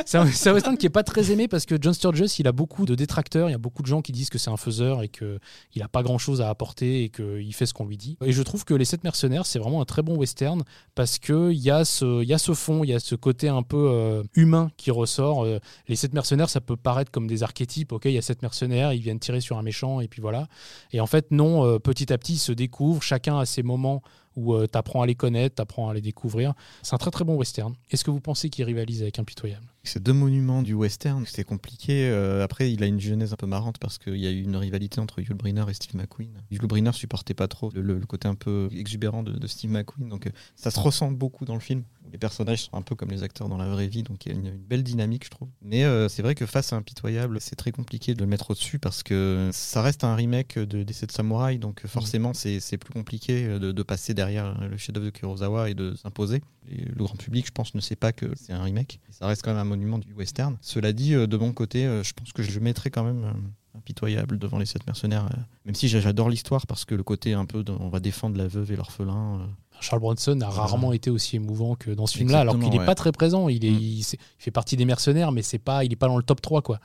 c'est 0.05 0.17
un, 0.17 0.53
western 0.53 0.77
qui 0.77 0.85
est 0.85 0.89
pas 0.89 1.03
très 1.03 1.31
aimé 1.31 1.47
parce 1.47 1.65
que 1.65 1.75
John 1.79 1.93
Sturges, 1.93 2.39
il 2.39 2.47
a 2.47 2.51
beaucoup 2.51 2.85
de 2.85 2.95
détracteurs, 2.95 3.49
il 3.49 3.51
y 3.51 3.55
a 3.55 3.59
beaucoup 3.59 3.81
de 3.81 3.87
gens 3.87 4.01
qui 4.01 4.11
disent 4.11 4.29
que 4.29 4.37
c'est 4.37 4.49
un 4.49 4.57
faiseur 4.57 5.01
et 5.03 5.07
qu'il 5.09 5.39
n'a 5.77 5.87
pas 5.87 6.03
grand-chose 6.03 6.41
à 6.41 6.49
apporter 6.49 7.03
et 7.03 7.09
qu'il 7.09 7.53
fait 7.53 7.65
ce 7.65 7.73
qu'on 7.73 7.85
lui 7.85 7.97
dit. 7.97 8.17
Et 8.25 8.31
je 8.31 8.41
trouve 8.41 8.65
que 8.65 8.73
Les 8.73 8.85
Sept 8.85 9.03
Mercenaires, 9.03 9.45
c'est 9.45 9.59
vraiment 9.59 9.81
un 9.81 9.85
très 9.85 10.01
bon 10.01 10.15
western 10.17 10.63
parce 10.95 11.19
qu'il 11.19 11.53
y, 11.53 11.69
a 11.71 11.85
ce- 11.85 12.21
il 12.21 12.27
y 12.27 12.33
a 12.33 12.37
ce 12.37 12.53
fond, 12.53 12.83
il 12.83 12.89
y 12.89 12.93
a 12.93 12.99
ce 12.99 13.15
côté 13.15 13.47
un 13.49 13.63
peu 13.63 13.89
euh, 13.91 14.23
humain 14.35 14.71
qui 14.77 14.91
ressort. 14.91 15.45
Euh, 15.45 15.59
les 15.87 15.95
Sept 15.95 16.13
Mercenaires, 16.13 16.49
ça 16.49 16.61
peut 16.61 16.77
paraître 16.77 17.11
comme 17.11 17.27
des 17.27 17.43
archétypes. 17.43 17.91
Ok, 17.91 18.05
il 18.05 18.11
y 18.13 18.17
a 18.17 18.21
sept 18.21 18.41
mercenaires, 18.41 18.93
ils 18.93 19.01
viennent 19.01 19.19
tirer 19.19 19.41
sur 19.41 19.57
un 19.57 19.61
méchant 19.63 19.99
et 20.01 20.07
puis 20.07 20.21
voilà. 20.21 20.47
Et 20.91 20.99
en 20.99 21.07
fait, 21.07 21.31
non, 21.31 21.65
euh, 21.65 21.79
petit 21.79 22.11
à 22.11 22.17
petit, 22.17 22.33
ils 22.33 22.37
se 22.39 22.51
découvrent, 22.51 23.01
chacun 23.01 23.37
a 23.39 23.45
ses 23.45 23.63
moments 23.63 24.01
où 24.39 24.65
tu 24.65 24.77
apprends 24.77 25.01
à 25.01 25.05
les 25.05 25.15
connaître, 25.15 25.55
tu 25.55 25.61
apprends 25.61 25.89
à 25.89 25.93
les 25.93 26.01
découvrir. 26.01 26.53
C'est 26.81 26.95
un 26.95 26.97
très 26.97 27.11
très 27.11 27.25
bon 27.25 27.35
western. 27.35 27.73
Est-ce 27.91 28.03
que 28.03 28.11
vous 28.11 28.21
pensez 28.21 28.49
qu'il 28.49 28.65
rivalise 28.65 29.01
avec 29.01 29.19
Impitoyable? 29.19 29.65
Ces 29.83 29.99
deux 29.99 30.13
monuments 30.13 30.61
du 30.61 30.73
western, 30.73 31.23
c'est 31.25 31.43
compliqué. 31.43 32.09
Euh, 32.09 32.43
après, 32.43 32.71
il 32.71 32.83
a 32.83 32.85
une 32.85 32.99
genèse 32.99 33.33
un 33.33 33.37
peu 33.37 33.47
marrante 33.47 33.77
parce 33.79 33.97
qu'il 33.97 34.17
y 34.17 34.27
a 34.27 34.31
eu 34.31 34.41
une 34.41 34.57
rivalité 34.57 34.99
entre 34.99 35.21
Yul 35.21 35.35
Brynner 35.35 35.63
et 35.69 35.73
Steve 35.73 35.95
McQueen. 35.95 36.41
Yul 36.51 36.67
Brynner 36.67 36.91
supportait 36.91 37.33
pas 37.33 37.47
trop 37.47 37.71
le, 37.73 37.99
côté 38.01 38.27
un 38.27 38.35
peu 38.35 38.69
exubérant 38.71 39.23
de, 39.23 39.47
Steve 39.47 39.71
McQueen, 39.71 40.09
donc 40.09 40.27
euh, 40.27 40.31
ça 40.55 40.69
se 40.69 40.79
ressent 40.79 41.11
beaucoup 41.11 41.45
dans 41.45 41.53
le 41.53 41.59
film. 41.59 41.83
Les 42.11 42.17
personnages 42.17 42.63
sont 42.63 42.75
un 42.75 42.81
peu 42.81 42.95
comme 42.95 43.09
les 43.09 43.23
acteurs 43.23 43.49
dans 43.49 43.57
la 43.57 43.69
vraie 43.69 43.87
vie, 43.87 44.03
donc 44.03 44.25
il 44.25 44.31
y 44.31 44.35
a 44.35 44.37
une, 44.37 44.57
belle 44.57 44.83
dynamique, 44.83 45.25
je 45.25 45.29
trouve. 45.29 45.49
Mais 45.61 45.85
euh, 45.85 46.09
c'est 46.09 46.23
vrai 46.23 46.35
que 46.35 46.45
face 46.45 46.73
à 46.73 46.75
Impitoyable, 46.75 47.39
c'est 47.39 47.55
très 47.55 47.71
compliqué 47.71 48.13
de 48.13 48.19
le 48.19 48.27
mettre 48.27 48.51
au-dessus 48.51 48.79
parce 48.79 49.03
que 49.03 49.49
ça 49.53 49.81
reste 49.81 50.03
un 50.03 50.15
remake 50.15 50.59
de 50.59 50.83
d'Essai 50.83 51.05
de 51.05 51.11
Samouraï, 51.11 51.57
donc 51.57 51.85
forcément 51.87 52.33
c'est 52.33 52.77
plus 52.77 52.93
compliqué 52.93 53.59
de, 53.59 53.83
passer 53.83 54.13
derrière 54.13 54.59
le 54.59 54.77
chef-d'œuvre 54.77 55.05
de 55.05 55.11
Kurosawa 55.11 55.69
et 55.69 55.73
de 55.73 55.95
s'imposer. 55.95 56.41
Le 56.69 57.03
grand 57.03 57.15
public, 57.15 57.47
je 57.47 57.51
pense, 57.51 57.73
ne 57.73 57.81
sait 57.81 57.95
pas 57.95 58.11
que 58.11 58.27
c'est 58.35 58.53
un 58.53 58.61
remake. 58.61 58.99
Ça 59.09 59.25
reste 59.25 59.43
quand 59.43 59.53
même 59.53 59.68
monument 59.69 59.97
du 59.99 60.13
western. 60.13 60.57
Cela 60.61 60.91
dit, 60.93 61.13
euh, 61.15 61.27
de 61.27 61.37
mon 61.37 61.53
côté, 61.53 61.85
euh, 61.85 62.03
je 62.03 62.13
pense 62.13 62.33
que 62.33 62.43
je 62.43 62.51
le 62.51 62.59
mettrais 62.59 62.89
quand 62.89 63.03
même 63.03 63.23
euh, 63.23 63.77
impitoyable 63.77 64.37
devant 64.37 64.57
les 64.59 64.65
sept 64.65 64.85
mercenaires. 64.87 65.25
euh, 65.33 65.37
Même 65.65 65.75
si 65.75 65.87
j'a- 65.87 66.01
j'adore 66.01 66.29
l'histoire 66.29 66.65
parce 66.67 66.83
que 66.85 66.95
le 66.95 67.03
côté 67.03 67.33
un 67.33 67.45
peu, 67.45 67.63
de- 67.63 67.71
on 67.79 67.87
va 67.89 67.99
défendre 67.99 68.37
la 68.37 68.47
veuve 68.47 68.71
et 68.71 68.75
l'orphelin. 68.75 69.39
euh, 69.41 69.45
Charles 69.81 70.01
Bronson 70.01 70.41
a 70.41 70.49
rarement 70.49 70.91
été 70.91 71.09
aussi 71.09 71.37
émouvant 71.37 71.75
que 71.75 71.91
dans 71.91 72.05
ce 72.05 72.17
film-là, 72.17 72.41
alors 72.41 72.59
qu'il 72.59 72.67
n'est 72.69 72.79
ouais. 72.79 72.85
pas 72.85 72.95
très 72.95 73.13
présent. 73.13 73.47
Il, 73.47 73.63
est, 73.63 73.71
Mm. 73.71 73.79
il, 73.79 74.03
c'est- 74.03 74.17
il 74.17 74.43
fait 74.43 74.51
partie 74.51 74.75
des 74.75 74.83
mercenaires, 74.83 75.31
mais 75.31 75.41
c'est 75.41 75.57
pas, 75.59 75.85
il 75.85 75.93
est 75.93 75.95
pas 75.95 76.07
dans 76.07 76.17
le 76.17 76.23
top 76.23 76.41
3. 76.41 76.61
Quoi. 76.61 76.79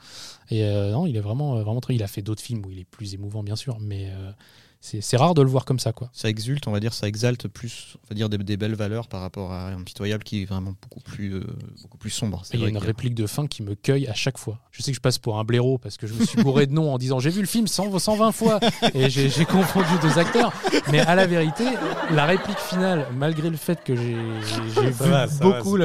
Et 0.49 0.63
euh, 0.63 0.91
non, 0.93 1.05
il 1.05 1.17
est 1.17 1.21
vraiment, 1.21 1.57
euh, 1.57 1.63
vraiment 1.63 1.81
très. 1.81 1.93
Il 1.93 2.03
a 2.03 2.07
fait 2.07 2.21
d'autres 2.21 2.41
films 2.41 2.63
où 2.65 2.71
il 2.71 2.79
est 2.79 2.85
plus 2.85 3.13
émouvant, 3.13 3.43
bien 3.43 3.57
sûr, 3.57 3.77
mais 3.81 4.07
euh, 4.11 4.31
c'est 4.81 5.17
rare 5.17 5.33
de 5.33 5.41
le 5.41 5.49
voir 5.49 5.65
comme 5.65 5.79
ça. 5.79 5.91
Quoi. 5.93 6.09
ça 6.13 6.29
exulte, 6.29 6.67
on 6.67 6.71
va 6.71 6.79
dire, 6.79 6.93
ça 6.93 7.07
exalte 7.07 7.47
plus, 7.47 7.95
on 8.03 8.07
va 8.09 8.15
dire, 8.15 8.29
des, 8.29 8.37
des 8.37 8.55
belles 8.57 8.75
valeurs 8.75 9.07
par 9.07 9.21
rapport 9.21 9.51
à 9.51 9.69
Impitoyable 9.69 10.23
qui 10.23 10.43
est 10.43 10.45
vraiment 10.45 10.75
beaucoup 10.81 10.99
plus, 10.99 11.33
euh, 11.33 11.43
beaucoup 11.81 11.97
plus 11.97 12.09
sombre. 12.11 12.41
C'est 12.43 12.55
Il 12.57 12.61
y 12.61 12.65
a 12.65 12.69
une 12.69 12.79
que- 12.79 12.85
réplique 12.85 13.15
de 13.15 13.25
fin 13.27 13.47
qui 13.47 13.63
me 13.63 13.73
cueille 13.75 14.07
à 14.07 14.13
chaque 14.13 14.37
fois. 14.37 14.59
Je 14.71 14.83
sais 14.83 14.91
que 14.91 14.95
je 14.95 15.01
passe 15.01 15.17
pour 15.17 15.39
un 15.39 15.43
blaireau 15.43 15.77
parce 15.77 15.97
que 15.97 16.05
je 16.07 16.13
me 16.13 16.23
suis 16.25 16.41
bourré 16.43 16.67
de 16.67 16.73
noms 16.73 16.93
en 16.93 16.97
disant 16.97 17.19
j'ai 17.19 17.29
vu 17.31 17.41
le 17.41 17.47
film 17.47 17.65
100, 17.67 17.97
120 17.97 18.31
fois 18.31 18.59
et 18.93 19.09
j'ai 19.09 19.29
j'ai 19.29 19.45
confondu 19.45 19.87
deux 20.01 20.19
acteurs. 20.19 20.53
Mais 20.91 20.99
à 20.99 21.15
la 21.15 21.25
vérité, 21.25 21.63
la 22.11 22.25
réplique 22.25 22.59
finale, 22.59 23.07
malgré 23.17 23.49
le 23.49 23.57
fait 23.57 23.83
que 23.83 23.95
j'ai 23.95 24.13
vu 24.13 24.89
va, 24.91 25.27
beaucoup 25.41 25.77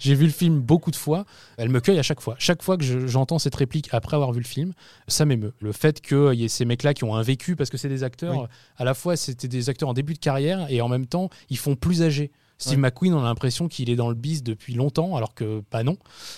j'ai 0.00 0.14
vu 0.14 0.24
le 0.26 0.32
film 0.32 0.60
beaucoup 0.60 0.90
de 0.90 0.96
fois, 0.96 1.24
elle 1.58 1.68
me 1.68 1.80
cueille 1.80 1.98
à 1.98 2.02
chaque 2.02 2.20
fois. 2.20 2.34
Chaque 2.38 2.62
fois 2.62 2.76
que 2.76 2.84
je- 2.84 3.06
j'entends 3.06 3.38
cette 3.38 3.54
réplique 3.54 3.88
après 3.92 4.16
avoir 4.16 4.32
vu 4.32 4.40
le 4.40 4.46
film, 4.46 4.72
ça 5.08 5.24
m'émeut. 5.24 5.52
Le 5.60 5.72
fait 5.72 6.00
qu'il 6.00 6.34
y 6.34 6.44
ait 6.44 6.48
ces 6.48 6.64
mecs-là 6.64 6.94
qui 6.94 7.04
ont 7.04 7.14
un 7.14 7.22
vécu, 7.22 7.56
parce 7.56 7.70
que 7.70 7.76
c'est 7.76 7.88
des 7.88 8.04
acteurs, 8.06 8.40
Oui. 8.42 8.46
à 8.78 8.84
la 8.84 8.94
fois 8.94 9.16
c'était 9.16 9.48
des 9.48 9.68
acteurs 9.68 9.90
en 9.90 9.94
début 9.94 10.14
de 10.14 10.18
carrière 10.18 10.66
et 10.70 10.80
en 10.80 10.88
même 10.88 11.04
temps 11.06 11.28
ils 11.50 11.58
font 11.58 11.76
plus 11.76 12.02
âgés. 12.02 12.30
Steve 12.58 12.74
Ouais. 12.78 12.82
McQueen, 12.90 13.12
on 13.14 13.20
a 13.20 13.24
l'impression 13.24 13.68
qu'il 13.68 13.90
est 13.90 13.96
dans 13.96 14.08
le 14.08 14.14
biz 14.14 14.42
depuis 14.42 14.74
longtemps, 14.74 15.16
alors 15.16 15.34
que 15.34 15.60
pas 15.60 15.82
non. 15.82 15.96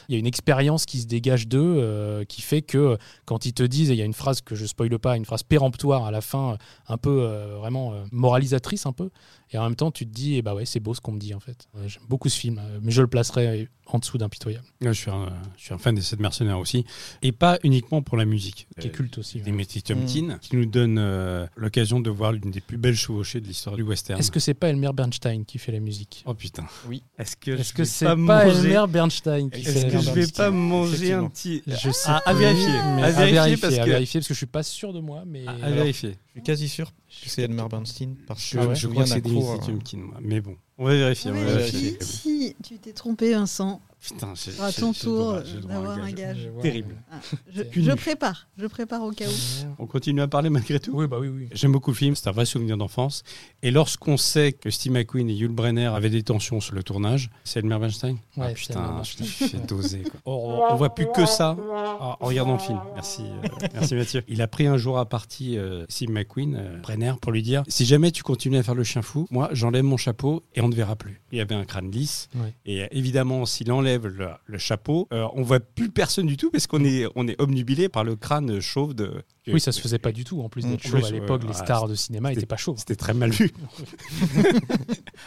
Il 0.08 0.12
y 0.12 0.16
a 0.16 0.18
une 0.18 0.26
expérience 0.26 0.84
qui 0.86 1.00
se 1.00 1.06
dégage 1.06 1.46
d'eux, 1.48 1.76
euh, 1.78 2.24
qui 2.24 2.42
fait 2.42 2.62
que 2.62 2.98
quand 3.24 3.46
ils 3.46 3.52
te 3.52 3.62
disent, 3.62 3.90
et 3.90 3.94
il 3.94 3.98
y 3.98 4.02
a 4.02 4.04
une 4.04 4.14
phrase 4.14 4.40
que 4.40 4.54
je 4.54 4.66
spoile 4.66 4.98
pas, 4.98 5.16
une 5.16 5.24
phrase 5.24 5.42
péremptoire 5.42 6.04
à 6.06 6.10
la 6.10 6.20
fin, 6.20 6.52
euh, 6.52 6.56
un 6.88 6.96
peu 6.98 7.22
euh, 7.22 7.56
vraiment 7.58 7.92
euh, 7.94 8.04
moralisatrice 8.12 8.86
un 8.86 8.92
peu, 8.92 9.10
et 9.52 9.58
en 9.58 9.64
même 9.64 9.76
temps 9.76 9.90
tu 9.90 10.06
te 10.06 10.12
dis, 10.12 10.36
eh 10.36 10.42
bah 10.42 10.54
ouais, 10.54 10.64
c'est 10.66 10.80
beau 10.80 10.94
ce 10.94 11.00
qu'on 11.00 11.12
me 11.12 11.18
dit 11.20 11.34
en 11.34 11.40
fait. 11.40 11.68
Ouais, 11.74 11.88
J'aime 11.88 12.02
beaucoup 12.08 12.28
ce 12.28 12.38
film, 12.38 12.60
mais 12.82 12.90
je 12.90 13.00
le 13.02 13.08
placerai 13.08 13.68
en 13.90 13.98
dessous 13.98 14.18
d'Impitoyable, 14.18 14.66
Ouais, 14.82 14.88
je, 14.92 15.00
suis 15.00 15.10
un, 15.10 15.32
je 15.56 15.62
suis 15.64 15.72
un 15.74 15.78
fan 15.78 15.94
des 15.94 16.02
7 16.02 16.20
mercenaires 16.20 16.58
aussi. 16.58 16.84
Et 17.22 17.32
pas 17.32 17.58
uniquement 17.62 18.02
pour 18.02 18.18
la 18.18 18.26
musique. 18.26 18.68
qui 18.78 18.88
est 18.88 18.90
culte 18.90 19.16
aussi. 19.16 19.38
ouais. 19.38 19.44
Dimitri 19.44 19.80
Tiomkin, 19.82 20.36
qui 20.42 20.56
nous 20.56 20.66
donne 20.66 20.98
euh, 20.98 21.46
l'occasion 21.56 21.98
de 21.98 22.10
voir 22.10 22.32
l'une 22.32 22.50
des 22.50 22.60
plus 22.60 22.76
belles 22.76 22.96
chevauchées 22.96 23.40
de 23.40 23.46
l'histoire 23.46 23.76
du 23.76 23.82
western. 23.82 24.20
Est-ce 24.20 24.30
que 24.30 24.40
c'est 24.40 24.52
pas 24.52 24.68
Elmer 24.68 24.90
Bernstein 24.92 25.44
qui 25.46 25.56
fait 25.58 25.72
la 25.72 25.80
musique 25.80 26.07
Oh 26.24 26.34
putain. 26.34 26.64
Oui. 26.88 27.02
Est-ce 27.18 27.36
que, 27.36 27.50
Est-ce 27.52 27.72
que 27.72 27.84
c'est 27.84 28.04
pas 28.04 28.10
pas, 28.16 28.16
manger- 28.46 28.70
Elmer 28.70 28.84
Bernstein 28.88 29.50
qui 29.50 29.60
Est-ce 29.60 29.86
que 29.86 29.98
je 29.98 30.10
vais 30.10 30.26
pas 30.26 30.50
manger 30.50 31.12
un 31.12 31.26
petit. 31.28 31.62
Je 31.66 31.90
sais 31.90 32.08
à, 32.08 32.16
à 32.16 32.20
pas, 32.20 32.34
vérifier. 32.34 32.68
mais 32.96 33.02
à 33.02 33.06
à 33.06 33.10
vérifier, 33.10 33.32
vérifier, 33.32 33.56
parce 33.58 33.74
à 33.74 33.84
que. 33.84 33.90
vérifier, 33.90 34.20
parce 34.20 34.28
que 34.28 34.34
je 34.34 34.38
suis 34.38 34.46
pas 34.46 34.62
sûr 34.62 34.92
de 34.92 35.00
moi, 35.00 35.22
mais 35.26 35.46
à- 35.46 35.50
à 35.50 35.54
alors, 35.54 35.70
vérifier. 35.70 36.16
Suis 36.38 36.42
quasi 36.44 36.68
sûr 36.68 36.86
que 36.90 37.28
c'est 37.28 37.42
Elmer 37.42 37.64
Bernstein 37.70 38.14
parce 38.26 38.46
Je, 38.46 38.56
que 38.56 38.62
Ah 38.62 38.66
ouais 38.68 38.74
je 38.76 38.86
crois 38.88 39.02
que 39.04 39.08
c'est 39.10 39.20
Dimitri 39.20 39.98
euh. 39.98 40.18
Mais 40.22 40.40
bon, 40.40 40.56
on 40.78 40.84
va 40.84 40.92
vérifier. 40.94 41.30
On 41.30 41.34
va 41.34 41.40
Ouais, 41.40 41.46
vérifier. 41.56 41.96
Si 42.00 42.54
tu 42.62 42.78
t'es 42.78 42.92
trompé, 42.92 43.32
Vincent, 43.32 43.80
Putain, 44.00 44.32
j'ai- 44.36 44.52
ce 44.52 44.56
sera 44.58 44.70
j'ai- 44.70 44.80
ton 44.80 44.92
tour 44.92 45.34
à 45.34 45.42
d'avoir 45.42 45.98
un 45.98 46.12
gage. 46.12 46.48
Terrible. 46.62 46.94
Ah, 47.10 47.16
je, 47.52 47.92
prépare, 47.94 48.46
je 48.56 48.66
prépare 48.68 49.02
au 49.02 49.10
cas 49.10 49.24
où. 49.26 49.66
On 49.80 49.86
continue 49.86 50.20
à 50.20 50.28
parler 50.28 50.50
malgré 50.50 50.78
tout. 50.78 50.92
Oui, 50.94 51.08
bah 51.08 51.16
oui, 51.18 51.26
oui. 51.26 51.48
J'aime 51.50 51.72
beaucoup 51.72 51.90
le 51.90 51.96
film, 51.96 52.14
c'est 52.14 52.28
un 52.28 52.32
vrai 52.32 52.46
souvenir 52.46 52.76
d'enfance. 52.76 53.24
Et 53.62 53.72
lorsqu'on 53.72 54.16
sait 54.16 54.52
que 54.52 54.70
Steve 54.70 54.92
McQueen 54.92 55.28
et 55.28 55.34
Yul 55.34 55.50
Brenner 55.50 55.86
avaient 55.86 56.10
des 56.10 56.22
tensions 56.22 56.60
sur 56.60 56.76
le 56.76 56.84
tournage, 56.84 57.28
c'est 57.42 57.58
Elmer 57.58 57.78
Bernstein? 57.80 58.12
Ouais, 58.12 58.18
Ah 58.36 58.48
c'est 58.50 58.54
putain, 58.54 59.02
je 59.02 59.16
t'ai 59.16 59.24
fait 59.24 59.66
doser. 59.66 60.02
Quoi. 60.02 60.20
On, 60.26 60.60
on 60.70 60.76
voit 60.76 60.94
plus 60.94 61.08
que 61.12 61.26
ça 61.26 61.56
en 61.98 62.16
en 62.20 62.24
regardant 62.26 62.52
le 62.52 62.58
film. 62.60 62.78
Merci, 62.94 63.22
euh, 63.24 63.48
merci 63.74 63.94
Mathieu. 63.96 64.22
Il 64.28 64.40
a 64.42 64.46
pris 64.46 64.68
un 64.68 64.76
jour 64.76 64.98
à 64.98 65.06
partie 65.08 65.58
euh, 65.58 65.84
Steve 65.88 66.10
McQueen, 66.10 66.27
euh, 66.36 66.78
Brenner, 66.82 67.12
pour 67.20 67.32
lui 67.32 67.42
dire 67.42 67.62
si 67.68 67.84
jamais 67.86 68.10
tu 68.10 68.22
continues 68.22 68.58
à 68.58 68.62
faire 68.62 68.74
le 68.74 68.84
chien 68.84 69.02
fou, 69.02 69.26
moi 69.30 69.48
j'enlève 69.52 69.84
mon 69.84 69.96
chapeau 69.96 70.42
et 70.54 70.60
on 70.60 70.68
ne 70.68 70.74
verra 70.74 70.96
plus. 70.96 71.20
Il 71.32 71.40
avait 71.40 71.54
un 71.54 71.64
crâne 71.64 71.90
lisse. 71.90 72.28
Ouais. 72.34 72.54
Et 72.66 72.82
euh, 72.82 72.86
évidemment, 72.90 73.46
s'il 73.46 73.70
enlève 73.72 74.06
le, 74.06 74.28
le 74.46 74.58
chapeau, 74.58 75.08
euh, 75.12 75.26
on 75.34 75.42
voit 75.42 75.60
plus 75.60 75.88
personne 75.90 76.26
du 76.26 76.36
tout 76.36 76.50
parce 76.50 76.66
qu'on 76.66 76.84
est, 76.84 77.06
on 77.16 77.26
est 77.28 77.40
obnubilé 77.40 77.88
par 77.88 78.04
le 78.04 78.16
crâne 78.16 78.60
chauve 78.60 78.94
de. 78.94 79.22
Oui, 79.50 79.60
ça 79.60 79.72
se 79.72 79.80
faisait 79.80 79.98
pas 79.98 80.12
du 80.12 80.24
tout. 80.24 80.42
En 80.42 80.50
plus 80.50 80.66
d'être 80.66 80.84
Mm. 80.84 80.90
chauve 80.90 81.00
Oui, 81.02 81.06
à 81.08 81.10
l'époque, 81.10 81.42
les 81.48 81.54
stars 81.54 81.88
de 81.88 81.94
cinéma 81.94 82.28
n'étaient 82.30 82.44
pas 82.44 82.58
chauves. 82.58 82.76
C'était 82.78 82.96
très 82.96 83.14
mal 83.14 83.30
vu. 83.30 83.50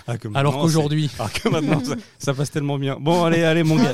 Ah, 0.08 0.14
Alors 0.14 0.54
maintenant, 0.54 0.62
qu'aujourd'hui, 0.62 1.10
alors 1.20 1.32
que 1.34 1.50
maintenant, 1.50 1.84
ça, 1.84 1.96
ça 2.18 2.34
passe 2.34 2.52
tellement 2.52 2.78
bien. 2.78 2.98
Bon, 3.00 3.24
allez, 3.24 3.44
allez, 3.44 3.64
mon 3.64 3.76
gars. 3.76 3.94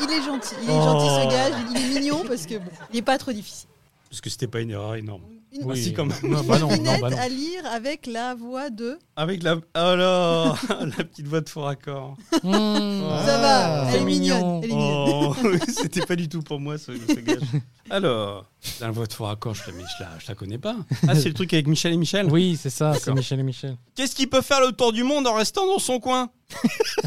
Il 0.00 0.10
est 0.10 0.22
gentil, 0.24 0.54
il 0.62 0.68
est 0.68 0.72
Oh. 0.72 0.82
gentil 0.82 1.06
ce 1.08 1.30
gage, 1.30 1.52
il 1.70 1.76
est 1.76 2.00
mignon 2.00 2.22
parce 2.26 2.46
que 2.46 2.54
bon, 2.58 2.70
il 2.92 2.98
est 2.98 3.02
pas 3.02 3.18
trop 3.18 3.32
difficile. 3.32 3.68
Parce 4.08 4.20
que 4.20 4.30
c'était 4.30 4.46
pas 4.46 4.60
une 4.60 4.70
erreur 4.70 4.94
énorme. 4.94 5.22
Une, 5.52 5.64
Oui. 5.64 5.82
si. 5.82 5.94
Non, 5.94 6.06
bah 6.44 6.58
non, 6.58 6.68
non, 6.68 6.74
lunette 6.74 7.00
bah 7.00 7.10
non. 7.10 7.16
à 7.18 7.28
lire 7.28 7.64
avec 7.72 8.06
la 8.06 8.34
voix 8.34 8.68
de. 8.70 8.98
Avec 9.16 9.42
la. 9.42 9.56
Oh 9.56 9.60
là 9.74 10.54
La 10.98 11.04
petite 11.04 11.26
voix 11.26 11.40
de 11.40 11.48
faux 11.48 11.62
raccord. 11.62 12.16
Mmh. 12.42 13.00
Ça 13.24 13.38
va, 13.38 13.84
elle 13.86 13.92
c'est 13.92 13.98
est 13.98 14.04
mignonne. 14.04 14.60
Elle 14.62 14.68
mignonne. 14.68 15.04
Oh, 15.08 15.34
c'était 15.68 16.04
pas 16.04 16.16
du 16.16 16.28
tout 16.28 16.42
pour 16.42 16.60
moi 16.60 16.76
ce, 16.76 16.92
ce 16.96 17.14
gage. 17.20 17.38
Alors, 17.90 18.44
la 18.80 18.90
voix 18.90 19.06
de 19.06 19.12
faux 19.14 19.24
raccord, 19.24 19.54
je, 19.54 19.62
mais 19.70 19.82
je, 19.98 20.02
la, 20.04 20.10
je 20.18 20.28
la 20.28 20.34
connais 20.34 20.58
pas. 20.58 20.76
Ah, 21.08 21.14
c'est 21.14 21.28
le 21.28 21.34
truc 21.34 21.52
avec 21.54 21.66
Michel 21.66 21.94
et 21.94 21.96
Michel 21.96 22.26
Oui, 22.30 22.58
c'est 22.60 22.68
ça, 22.70 22.92
c'est. 22.94 23.10
Michel 23.14 23.40
et 23.40 23.42
Michel. 23.42 23.76
Qu'est-ce 23.94 24.14
qu'il 24.14 24.28
peut 24.28 24.42
faire 24.42 24.60
le 24.60 24.72
tour 24.72 24.92
du 24.92 25.02
monde 25.02 25.26
en 25.26 25.32
restant 25.34 25.66
dans 25.66 25.78
son 25.78 25.98
coin 25.98 26.28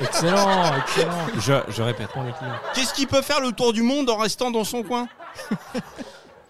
Excellent, 0.00 0.72
excellent. 0.78 1.26
je, 1.38 1.52
je 1.72 1.82
répète. 1.82 2.08
Prends 2.08 2.24
les 2.24 2.32
clients. 2.32 2.52
Qu'est-ce 2.74 2.92
qu'il 2.94 3.06
peut 3.06 3.22
faire 3.22 3.40
le 3.40 3.52
tour 3.52 3.72
du 3.72 3.82
monde 3.82 4.10
en 4.10 4.16
restant 4.16 4.50
dans 4.50 4.64
son 4.64 4.82
coin 4.82 5.08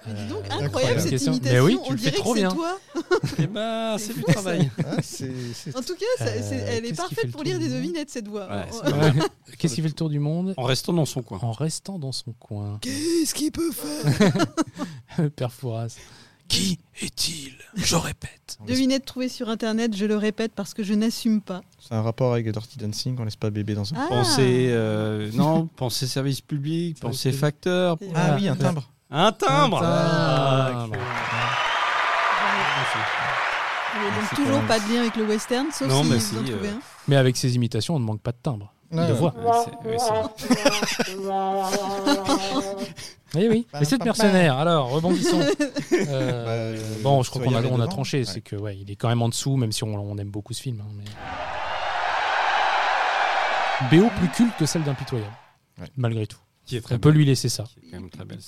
Mais 0.06 0.14
dis 0.14 0.26
donc, 0.28 0.38
incroyable 0.44 0.64
incroyable 0.66 1.00
cette 1.00 1.10
question. 1.10 1.32
imitation. 1.32 1.54
Mais 1.54 1.60
oui, 1.72 1.78
tu 1.84 1.88
on 1.88 1.92
le 1.92 1.96
fais 1.98 2.10
dirait 2.10 2.16
trop 2.22 2.32
que 2.34 2.38
c'est 2.38 2.44
bien. 2.46 2.54
toi. 2.54 2.78
Eh 3.38 3.46
ben, 3.46 3.96
c'est 3.98 4.14
du 4.14 4.22
travail. 4.24 4.70
ah, 4.84 4.96
c'est- 5.02 5.32
c'est- 5.54 5.76
En 5.76 5.82
tout 5.82 5.94
cas, 5.94 6.04
ça- 6.18 6.26
c'est- 6.42 6.54
Euh, 6.60 6.66
elle 6.68 6.84
est 6.84 6.88
qu'est-ce 6.88 6.90
qui 6.90 6.90
fait 6.90 6.94
parfaite 6.96 7.24
le 7.24 7.30
pour 7.30 7.40
tour 7.42 7.44
lire 7.44 7.58
du 7.58 7.64
des 7.64 7.70
monde 7.70 7.82
devinettes 7.82 8.10
cette 8.10 8.28
voix. 8.28 8.48
Ouais, 8.50 8.64
Oh, 8.72 8.80
c'est. 8.84 9.56
Qu'est-ce 9.58 9.74
qui 9.74 9.82
fait 9.82 9.88
le 9.88 9.94
tour 9.94 10.08
du 10.08 10.18
monde 10.18 10.54
En 10.56 10.64
restant 10.64 10.92
dans 10.92 11.04
son 11.04 11.22
coin. 11.22 11.38
en 11.42 11.52
restant 11.52 11.98
dans 11.98 12.12
son 12.12 12.32
coin 12.32 12.78
Qu'est-ce 12.80 13.32
qu'il 13.34 13.52
peut 13.52 13.70
faire 13.70 15.30
Père 15.36 15.52
Fouras. 15.52 15.94
Qui 16.48 16.78
est-il? 17.00 17.54
Je 17.76 17.96
répète. 17.96 18.58
Devinette 18.66 19.06
trouvée 19.06 19.28
sur 19.30 19.48
internet, 19.48 19.96
je 19.96 20.04
le 20.04 20.16
répète 20.16 20.52
parce 20.54 20.74
que 20.74 20.82
je 20.82 20.92
n'assume 20.92 21.40
pas. 21.40 21.62
C'est 21.80 21.94
un 21.94 22.02
rapport 22.02 22.32
avec 22.32 22.50
Dirty 22.50 22.76
Dancing, 22.78 23.16
on 23.18 23.24
laisse 23.24 23.36
pas 23.36 23.48
bébé 23.50 23.74
dans 23.74 23.90
un. 23.94 23.96
Ah. 23.96 24.06
Pensez, 24.08 24.66
euh, 24.70 25.30
non, 25.32 25.66
pensez 25.76 26.06
service 26.06 26.40
public, 26.42 26.98
pensez 27.00 27.30
public. 27.30 27.40
facteur. 27.40 27.96
Ah 28.00 28.04
voilà. 28.10 28.36
oui, 28.36 28.48
un 28.48 28.56
timbre. 28.56 28.90
Un 29.14 29.30
timbre 29.32 29.80
Ah, 29.84 30.70
Ah, 30.72 30.86
bah. 30.90 30.96
Donc 33.94 34.12
c'est 34.30 34.36
toujours 34.36 34.62
pas 34.62 34.78
de 34.80 34.90
lien 34.92 35.00
avec 35.02 35.16
le 35.16 35.24
western, 35.24 35.66
sauf 35.70 35.86
Non, 35.88 36.02
si 36.02 36.10
mais 36.10 36.16
vous 36.16 36.22
si, 36.24 36.36
en 36.38 36.42
trouvez 36.44 36.68
euh, 36.68 36.72
un. 36.72 36.80
Mais 37.08 37.16
avec 37.16 37.36
ces 37.36 37.54
imitations, 37.54 37.96
on 37.96 38.00
ne 38.00 38.04
manque 38.04 38.22
pas 38.22 38.32
de 38.32 38.38
timbre. 38.42 38.72
Ouais, 38.90 39.06
de 39.06 39.12
ouais. 39.12 39.18
voix. 39.18 39.34
Ouais, 39.36 39.98
c'est- 39.98 41.04
c'est- 41.04 41.16
Oui, 43.34 43.46
oui. 43.50 43.66
Mais 43.74 43.84
c'est 43.86 43.96
de 43.98 44.04
mercenaire. 44.04 44.56
Alors, 44.58 44.90
rebondissons. 44.90 45.40
Euh, 46.08 46.76
Bah, 46.76 46.82
bon, 47.02 47.22
je 47.22 47.30
crois 47.30 47.42
qu'on 47.44 47.54
a, 47.54 47.58
aller 47.58 47.68
on 47.70 47.74
a 47.76 47.80
devant. 47.84 47.88
tranché. 47.90 48.18
Ouais. 48.20 48.24
C'est 48.24 48.40
que 48.40 48.56
ouais, 48.56 48.76
il 48.78 48.90
est 48.90 48.96
quand 48.96 49.08
même 49.08 49.20
en 49.22 49.28
dessous, 49.28 49.56
même 49.56 49.72
si 49.72 49.84
on, 49.84 49.94
on 49.94 50.16
aime 50.18 50.30
beaucoup 50.30 50.52
ce 50.54 50.62
film. 50.62 50.80
hein, 50.80 50.88
mais... 50.96 51.04
BO 53.98 54.08
plus 54.18 54.28
culte 54.30 54.56
que 54.58 54.66
celle 54.66 54.82
d'Impitoyable. 54.84 55.30
Ouais. 55.80 55.88
Malgré 55.96 56.26
tout. 56.26 56.38
Qui 56.66 56.76
est 56.76 56.80
très 56.80 56.94
On 56.94 56.98
peut 56.98 57.10
belle. 57.10 57.18
lui 57.18 57.24
laisser 57.26 57.48
ça. 57.48 57.64
Qui 57.64 57.78
est 57.86 57.90
quand 57.90 58.00
même 58.00 58.10
très 58.10 58.24
belle. 58.24 58.38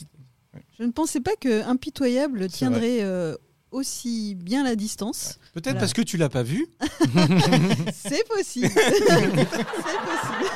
Je 0.79 0.85
ne 0.85 0.91
pensais 0.93 1.21
pas 1.21 1.35
que 1.41 1.63
Impitoyable 1.65 2.49
tiendrait 2.49 3.03
euh, 3.03 3.37
aussi 3.71 4.35
bien 4.37 4.63
la 4.65 4.77
distance. 4.77 5.39
Peut-être 5.53 5.67
Voilà. 5.67 5.81
parce 5.81 5.93
que 5.93 6.03
tu 6.03 6.17
l'as 6.17 6.29
pas 6.29 6.43
vu. 6.43 6.67
C'est 7.93 8.27
possible. 8.29 8.69
C'est 8.75 9.01
possible. 9.01 10.51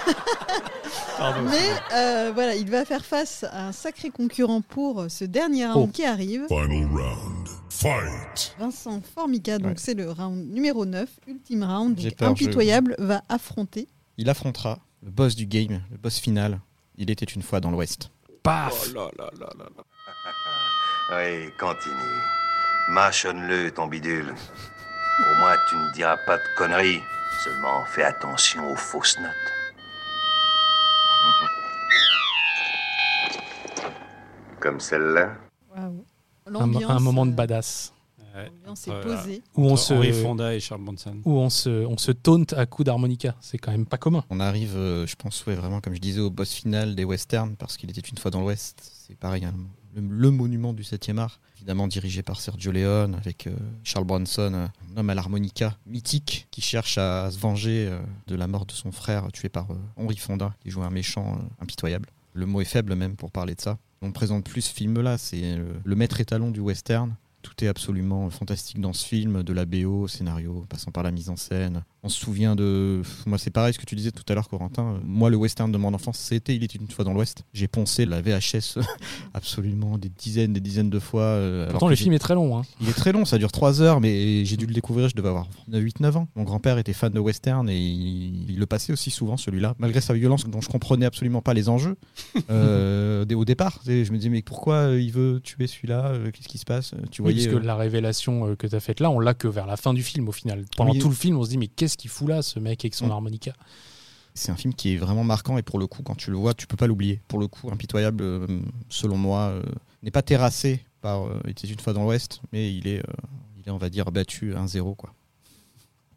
Mais 1.45 1.71
euh, 1.95 2.31
voilà, 2.35 2.55
il 2.55 2.71
va 2.71 2.85
faire 2.85 3.05
face 3.05 3.45
à 3.45 3.69
un 3.69 3.73
sacré 3.73 4.11
concurrent 4.11 4.61
pour 4.61 5.07
ce 5.09 5.25
dernier 5.25 5.67
round 5.67 5.89
Oh. 5.89 5.93
qui 5.93 6.05
arrive. 6.05 6.47
Final 6.49 6.87
round. 6.87 7.49
Fight. 7.71 8.55
Vincent 8.59 9.01
Formica, 9.15 9.59
donc 9.59 9.73
Ouais. 9.73 9.75
c'est 9.79 9.95
le 9.95 10.11
round 10.11 10.49
numéro 10.53 10.85
9, 10.85 11.09
ultime 11.29 11.63
round. 11.65 11.99
J'ai 11.99 12.11
Donc 12.11 12.19
peur, 12.19 12.29
Impitoyable 12.31 12.95
va 12.99 13.23
affronter. 13.29 13.89
Il 14.17 14.29
affrontera 14.31 14.79
le 15.03 15.11
boss 15.11 15.35
du 15.37 15.47
game, 15.47 15.81
le 15.91 15.97
boss 15.97 16.19
final. 16.19 16.61
Il 16.97 17.11
était 17.11 17.27
une 17.27 17.43
fois 17.43 17.61
dans 17.61 17.71
l'Ouest. 17.71 18.11
Paf 18.43 18.89
Oh 18.91 18.95
là 18.95 19.11
là 19.19 19.31
là 19.39 19.49
là 19.59 19.65
là. 19.77 19.85
Oui, 21.11 21.51
continue. 21.59 22.23
Mâchonne-le, 22.90 23.71
ton 23.71 23.87
bidule. 23.87 24.29
Au 24.29 25.38
moins, 25.38 25.57
tu 25.68 25.77
ne 25.77 25.90
diras 25.92 26.18
pas 26.27 26.37
de 26.37 26.42
conneries. 26.57 27.03
Seulement, 27.42 27.85
fais 27.87 28.05
attention 28.05 28.71
aux 28.71 28.77
fausses 28.77 29.18
notes. 29.18 29.33
Comme 34.61 34.81
celle-là. 34.81 35.33
Un, 35.75 35.92
L'ambiance, 36.47 36.90
un 36.90 37.01
moment 37.01 37.25
de 37.25 37.31
euh, 37.31 37.35
badass. 37.35 37.94
Ouais. 38.35 38.47
L'ambiance 38.47 38.87
est 38.87 38.91
Entre, 38.91 39.03
posée. 39.03 39.43
Où 39.57 39.64
on 39.67 39.77
se, 39.77 39.95
Henry 39.95 40.12
Fonda 40.12 40.55
et 40.55 40.61
Charles 40.61 40.83
Bronson. 40.83 41.17
où 41.25 41.33
on 41.33 41.51
se, 41.51 41.87
on 41.87 41.97
se 41.99 42.12
taunte 42.12 42.53
à 42.53 42.67
coups 42.67 42.87
d'harmonica. 42.87 43.35
C'est 43.41 43.59
quand 43.59 43.73
même 43.73 43.87
pas 43.87 43.99
commun. 43.99 44.25
On 44.31 44.41
arrive, 44.41 44.77
euh, 44.77 45.07
je 45.07 45.17
pense, 45.17 45.45
ouais, 45.47 45.55
vraiment, 45.55 45.81
comme 45.81 45.95
je 45.95 46.01
disais, 46.01 46.21
au 46.21 46.31
boss 46.31 46.53
final 46.53 46.95
des 46.95 47.05
westerns, 47.05 47.57
parce 47.57 47.77
qu'il 47.77 47.91
était 47.91 48.01
une 48.01 48.19
fois 48.19 48.31
dans 48.31 48.41
l'Ouest. 48.41 48.81
C'est 49.09 49.17
pareil, 49.17 49.45
hein, 49.45 49.55
le, 49.95 50.03
le 50.03 50.31
monument 50.31 50.73
du 50.73 50.83
7e 50.83 51.19
art, 51.19 51.41
évidemment 51.57 51.88
dirigé 51.88 52.23
par 52.23 52.41
Sergio 52.41 52.71
Leone, 52.71 53.14
avec 53.14 53.47
euh, 53.47 53.57
Charles 53.83 54.05
Bronson, 54.05 54.53
euh, 54.55 54.67
un 54.95 54.97
homme 55.01 55.11
à 55.11 55.14
l'harmonica 55.14 55.77
mythique, 55.87 56.47
qui 56.51 56.61
cherche 56.61 56.99
à 56.99 57.31
se 57.31 57.38
venger 57.38 57.88
euh, 57.88 57.99
de 58.27 58.37
la 58.37 58.47
mort 58.47 58.67
de 58.67 58.73
son 58.73 58.93
frère, 58.93 59.27
tué 59.33 59.49
par 59.49 59.71
euh, 59.71 59.77
Henry 59.97 60.17
Fonda, 60.17 60.55
qui 60.61 60.71
joue 60.71 60.83
un 60.83 60.91
méchant 60.91 61.37
euh, 61.37 61.62
impitoyable. 61.62 62.09
Le 62.35 62.47
mot 62.47 62.61
est 62.61 62.64
faible 62.67 62.95
même 62.95 63.17
pour 63.17 63.31
parler 63.33 63.55
de 63.55 63.61
ça. 63.61 63.79
On 64.03 64.09
ne 64.09 64.12
présente 64.12 64.45
plus 64.45 64.61
ce 64.61 64.73
film-là, 64.75 65.19
c'est 65.19 65.41
euh, 65.43 65.73
le 65.83 65.97
maître 65.97 66.21
étalon 66.21 66.51
du 66.53 66.61
western. 66.61 67.17
Tout 67.42 67.64
est 67.64 67.68
absolument 67.68 68.29
fantastique 68.31 68.81
dans 68.81 68.92
ce 68.92 69.07
film, 69.07 69.42
de 69.42 69.53
la 69.53 69.64
BO, 69.64 70.09
scénario, 70.09 70.66
passant 70.68 70.90
par 70.90 71.03
la 71.03 71.11
mise 71.11 71.31
en 71.31 71.37
scène. 71.37 71.85
On 72.05 72.09
se 72.09 72.19
souvient 72.21 72.55
de. 72.55 73.03
Moi, 73.27 73.39
c'est 73.39 73.51
pareil 73.51 73.75
ce 73.75 73.79
que 73.79 73.85
tu 73.85 73.97
disais 73.97 74.13
tout 74.13 74.23
à 74.29 74.35
l'heure, 74.35 74.49
Corentin. 74.49 75.01
Moi, 75.05 75.31
le 75.31 75.37
western 75.37 75.73
de 75.73 75.79
mon 75.79 75.93
enfance, 75.95 76.17
c'était 76.19 76.55
Il 76.55 76.63
était 76.63 76.79
une 76.79 76.89
fois 76.89 77.05
dans 77.05 77.13
l'Ouest. 77.13 77.43
J'ai 77.53 77.67
poncé 77.67 78.07
la 78.07 78.23
VHS 78.23 78.79
absolument 79.35 79.99
des 79.99 80.09
dizaines, 80.09 80.53
des 80.53 80.61
dizaines 80.61 80.91
de 80.91 80.99
fois. 81.01 81.23
euh, 81.23 81.69
Pourtant, 81.71 81.89
le 81.89 81.97
film 81.97 82.13
est 82.15 82.19
très 82.21 82.35
long. 82.35 82.57
hein. 82.57 82.63
il 82.81 82.89
est 82.89 82.93
très 82.93 83.11
long, 83.13 83.25
ça 83.25 83.37
dure 83.39 83.51
3 83.51 83.83
heures, 83.83 84.01
mais 84.01 84.45
j'ai 84.45 84.57
dû 84.57 84.67
le 84.67 84.73
découvrir, 84.75 85.09
je 85.09 85.17
devais 85.17 85.29
avoir 85.29 85.49
8-9 85.71 86.17
ans. 86.17 86.29
Mon 86.37 86.45
grand-père 86.45 86.79
était 86.79 86.93
fan 86.93 87.13
de 87.13 87.19
western 87.21 87.69
et 87.69 87.77
il, 87.79 88.51
il 88.51 88.59
le 88.59 88.67
passait 88.67 88.93
aussi 88.93 89.11
souvent, 89.11 89.37
celui-là, 89.37 89.75
malgré 89.79 90.01
sa 90.01 90.15
violence 90.15 90.47
dont 90.47 90.61
je 90.61 90.69
comprenais 90.69 91.07
absolument 91.07 91.43
pas 91.43 91.55
les 91.55 91.69
enjeux 91.69 91.97
euh, 92.51 93.25
au 93.35 93.45
départ. 93.45 93.81
Je 93.87 94.11
me 94.13 94.17
disais, 94.17 94.29
mais 94.31 94.43
pourquoi 94.43 94.75
euh, 94.75 95.01
il 95.01 95.13
veut 95.13 95.41
tuer 95.43 95.67
celui-là 95.67 96.13
Qu'est-ce 96.33 96.49
qui 96.49 96.59
se 96.59 96.65
passe? 96.65 96.93
Tu 97.11 97.23
Oui, 97.23 97.33
voyais. 97.33 97.49
parce 97.49 97.61
que 97.61 97.67
la 97.67 97.77
révélation 97.77 98.55
que 98.57 98.67
tu 98.67 98.75
as 98.77 98.81
faite 98.81 99.01
là, 99.01 99.11
on 99.11 99.19
l'a 99.21 99.35
que 99.35 99.49
vers 99.49 99.67
la 99.67 99.77
fin 99.77 99.95
du 99.95 100.03
film 100.03 100.29
au 100.29 100.33
final. 100.33 100.65
Pendant 100.77 100.93
Oui. 100.93 100.99
tout 100.99 101.09
le 101.09 101.15
film, 101.15 101.37
on 101.39 101.45
se 101.45 101.51
dit 101.51 101.59
mais 101.59 101.67
qu'est-ce 101.69 101.88
qu'il 101.96 102.11
fout 102.11 102.29
là, 102.29 102.42
ce 102.42 102.59
mec 102.59 102.85
avec 102.85 102.94
son 102.94 103.07
Mm. 103.07 103.12
harmonica 103.12 103.53
C'est 104.35 104.53
un 104.53 104.57
film 104.57 104.74
qui 104.74 104.94
est 104.94 104.96
vraiment 104.96 105.24
marquant 105.24 105.59
et 105.59 105.62
pour 105.62 105.79
le 105.79 105.87
coup, 105.87 106.03
quand 106.03 106.14
tu 106.14 106.31
le 106.31 106.37
vois, 106.37 106.55
tu 106.55 106.66
peux 106.66 106.77
pas 106.77 106.87
l'oublier. 106.87 107.20
Pour 107.29 107.38
le 107.38 107.48
coup, 107.48 107.70
Impitoyable, 107.70 108.22
euh, 108.22 108.46
selon 108.88 109.16
moi, 109.16 109.48
euh, 109.48 109.62
n'est 110.03 110.11
pas 110.11 110.22
terrassé 110.22 110.85
par 111.01 111.27
euh, 111.27 111.40
Il 111.44 111.51
était 111.51 111.68
une 111.68 111.79
fois 111.81 111.92
dans 111.92 112.05
l'Ouest, 112.05 112.40
mais 112.53 112.72
il 112.72 112.87
est, 112.87 112.98
euh, 113.01 113.12
il 113.59 113.68
est, 113.68 113.70
on 113.70 113.79
va 113.79 113.88
dire, 113.90 114.11
battu 114.12 114.55
1-0. 114.55 114.94
Quoi. 114.94 115.12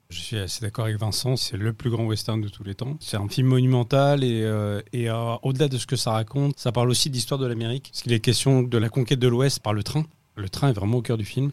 Je 0.09 0.19
suis 0.19 0.37
assez 0.37 0.59
d'accord 0.61 0.85
avec 0.85 0.97
Vincent, 0.97 1.37
c'est 1.37 1.55
le 1.55 1.71
plus 1.71 1.89
grand 1.89 2.03
western 2.05 2.41
de 2.41 2.49
tous 2.49 2.65
les 2.65 2.75
temps. 2.75 2.97
C'est 2.99 3.15
un 3.15 3.29
film 3.29 3.47
monumental 3.47 4.25
et, 4.25 4.43
euh, 4.43 4.81
et 4.91 5.09
euh, 5.09 5.35
au-delà 5.41 5.69
de 5.69 5.77
ce 5.77 5.87
que 5.87 5.95
ça 5.95 6.11
raconte, 6.11 6.59
ça 6.59 6.73
parle 6.73 6.89
aussi 6.89 7.09
d'histoire 7.09 7.39
de 7.39 7.45
l'Amérique. 7.47 7.89
Parce 7.91 8.01
qu'il 8.03 8.11
est 8.11 8.19
question 8.19 8.61
de 8.61 8.77
la 8.77 8.89
conquête 8.89 9.19
de 9.19 9.27
l'Ouest 9.29 9.61
par 9.61 9.73
le 9.73 9.83
train. 9.83 10.05
Le 10.35 10.49
train 10.49 10.69
est 10.69 10.73
vraiment 10.73 10.97
au 10.97 11.01
cœur 11.01 11.17
du 11.17 11.23
film. 11.25 11.51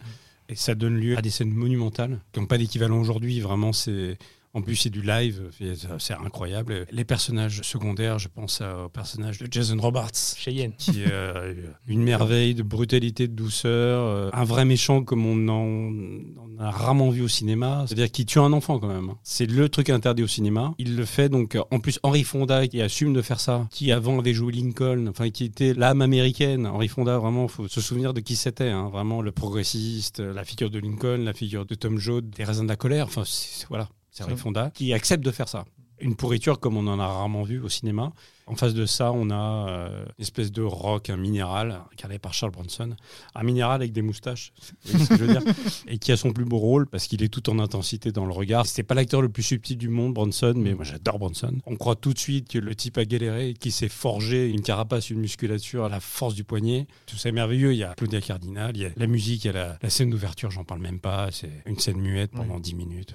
Et 0.49 0.55
ça 0.55 0.75
donne 0.75 0.99
lieu 0.99 1.17
à 1.19 1.23
des 1.23 1.31
scènes 1.31 1.53
monumentales 1.53 2.21
qui 2.33 2.41
n'ont 2.41 2.47
pas 2.47 2.59
d'équivalent 2.59 2.99
aujourd'hui. 2.99 3.41
Vraiment, 3.41 3.73
c'est. 3.73 4.19
En 4.55 4.63
plus, 4.63 4.77
c'est 4.77 4.91
du 4.91 5.03
live, 5.03 5.51
c'est 5.99 6.15
incroyable. 6.15 6.87
Les 6.91 7.05
personnages 7.05 7.63
secondaires, 7.63 8.19
je 8.19 8.29
pense 8.29 8.61
au 8.61 8.89
personnage 8.89 9.39
de 9.39 9.49
Jason 9.51 9.79
Robards, 9.79 10.35
Cheyenne. 10.37 10.73
qui 10.79 11.03
est 11.03 11.13
euh, 11.13 11.55
une 11.87 12.03
merveille 12.03 12.55
de 12.55 12.63
brutalité, 12.63 13.29
de 13.29 13.35
douceur, 13.35 14.03
euh, 14.03 14.31
un 14.33 14.45
vrai 14.45 14.65
méchant 14.65 15.03
comme 15.03 15.27
on 15.27 15.49
en, 15.49 15.93
on 16.37 16.59
a 16.59 16.71
rarement 16.71 17.11
vu 17.11 17.23
au 17.23 17.29
cinéma, 17.29 17.85
c'est-à-dire 17.87 18.11
qu'il 18.11 18.27
tue 18.27 18.39
un 18.39 18.53
enfant 18.53 18.79
quand 18.79 18.89
même. 18.89 19.15
C'est 19.23 19.47
le 19.47 19.69
truc 19.69 19.91
interdit 19.91 20.23
au 20.23 20.27
cinéma. 20.27 20.75
Il 20.79 20.97
le 20.97 21.05
fait 21.05 21.29
donc 21.29 21.55
euh, 21.55 21.63
en 21.71 21.81
plus 21.81 21.99
Henry 22.03 22.25
Fonda 22.25 22.67
qui 22.67 22.81
assume 22.81 23.13
de 23.13 23.23
faire 23.23 23.41
ça, 23.41 23.67
qui 23.71 23.93
avant 23.93 24.19
avait 24.19 24.35
joué 24.35 24.53
Lincoln, 24.53 25.07
enfin 25.09 25.31
qui 25.31 25.45
était 25.45 25.75
l'âme 25.75 26.03
américaine. 26.03 26.67
Henry 26.67 26.89
Fonda 26.89 27.19
vraiment, 27.19 27.49
faut 27.49 27.69
se 27.69 27.81
souvenir 27.81 28.15
de 28.15 28.21
qui 28.21 28.37
c'était, 28.37 28.69
hein, 28.69 28.89
vraiment 28.89 29.23
le 29.23 29.33
progressiste, 29.33 30.21
la 30.21 30.45
figure 30.45 30.71
de 30.71 30.79
Lincoln, 30.79 31.25
la 31.25 31.33
figure 31.33 31.67
de 31.67 31.75
Tom 31.75 31.99
Joad, 31.99 32.31
des 32.31 32.45
raisins 32.45 32.65
de 32.65 32.69
la 32.69 32.77
colère. 32.77 33.07
Enfin 33.07 33.23
voilà, 33.69 33.89
c'est 34.27 34.37
Fonda 34.37 34.71
qui 34.71 34.93
accepte 34.93 35.25
de 35.25 35.31
faire 35.31 35.49
ça. 35.49 35.65
Une 36.01 36.15
pourriture 36.15 36.61
comme 36.61 36.77
on 36.77 36.87
en 36.87 37.01
a 37.01 37.07
rarement 37.07 37.43
vu 37.43 37.61
au 37.61 37.69
cinéma. 37.69 38.13
En 38.47 38.55
face 38.55 38.73
de 38.73 38.87
ça, 38.87 39.13
on 39.13 39.31
a 39.31 39.69
euh, 39.69 40.05
une 40.17 40.23
espèce 40.23 40.51
de 40.53 40.63
rock, 40.63 41.11
un 41.11 41.17
minéral, 41.17 41.81
incarné 41.93 42.19
par 42.19 42.33
Charles 42.33 42.53
Bronson. 42.53 42.95
Un 43.35 43.43
minéral 43.43 43.83
avec 43.83 43.93
des 43.93 44.01
moustaches, 44.01 44.53
ce 44.85 44.93
que 45.09 45.17
je 45.17 45.25
veux 45.25 45.29
dire 45.29 45.43
Et 45.87 45.99
qui 45.99 46.13
a 46.13 46.17
son 46.17 46.33
plus 46.33 46.45
beau 46.45 46.59
rôle 46.59 46.87
parce 46.87 47.09
qu'il 47.09 47.23
est 47.23 47.29
tout 47.29 47.51
en 47.51 47.59
intensité 47.59 48.13
dans 48.13 48.25
le 48.25 48.33
regard. 48.33 48.67
C'est 48.67 48.85
pas 48.85 48.95
l'acteur 48.95 49.21
le 49.21 49.29
plus 49.29 49.43
subtil 49.43 49.77
du 49.77 49.89
monde, 49.89 50.15
Bronson, 50.15 50.55
mais 50.57 50.73
moi 50.75 50.85
j'adore 50.85 51.19
Bronson. 51.19 51.59
On 51.67 51.77
croit 51.77 51.97
tout 51.97 52.15
de 52.15 52.19
suite 52.19 52.49
que 52.49 52.59
le 52.59 52.75
type 52.75 52.97
a 52.97 53.05
galéré, 53.05 53.55
qu'il 53.55 53.73
s'est 53.73 53.89
forgé 53.89 54.49
une 54.49 54.63
carapace, 54.63 55.11
une 55.11 55.21
musculature 55.21 55.85
à 55.85 55.89
la 55.89 56.01
force 56.01 56.35
du 56.35 56.45
poignet. 56.45 56.87
Tout 57.07 57.17
ça 57.17 57.29
est 57.29 57.33
merveilleux. 57.33 57.73
Il 57.73 57.79
y 57.79 57.85
a 57.85 57.95
Claudia 57.95 58.21
Cardinal, 58.21 58.77
il 58.77 58.83
y 58.83 58.87
a 58.87 58.91
la 58.97 59.07
musique, 59.07 59.45
il 59.45 59.49
y 59.49 59.51
a 59.51 59.55
la, 59.55 59.79
la 59.83 59.91
scène 59.91 60.11
d'ouverture, 60.11 60.51
j'en 60.51 60.65
parle 60.65 60.81
même 60.81 61.01
pas. 61.01 61.29
C'est 61.33 61.65
une 61.67 61.79
scène 61.79 61.99
muette 61.99 62.31
pendant 62.31 62.61
10 62.61 62.75
minutes. 62.77 63.15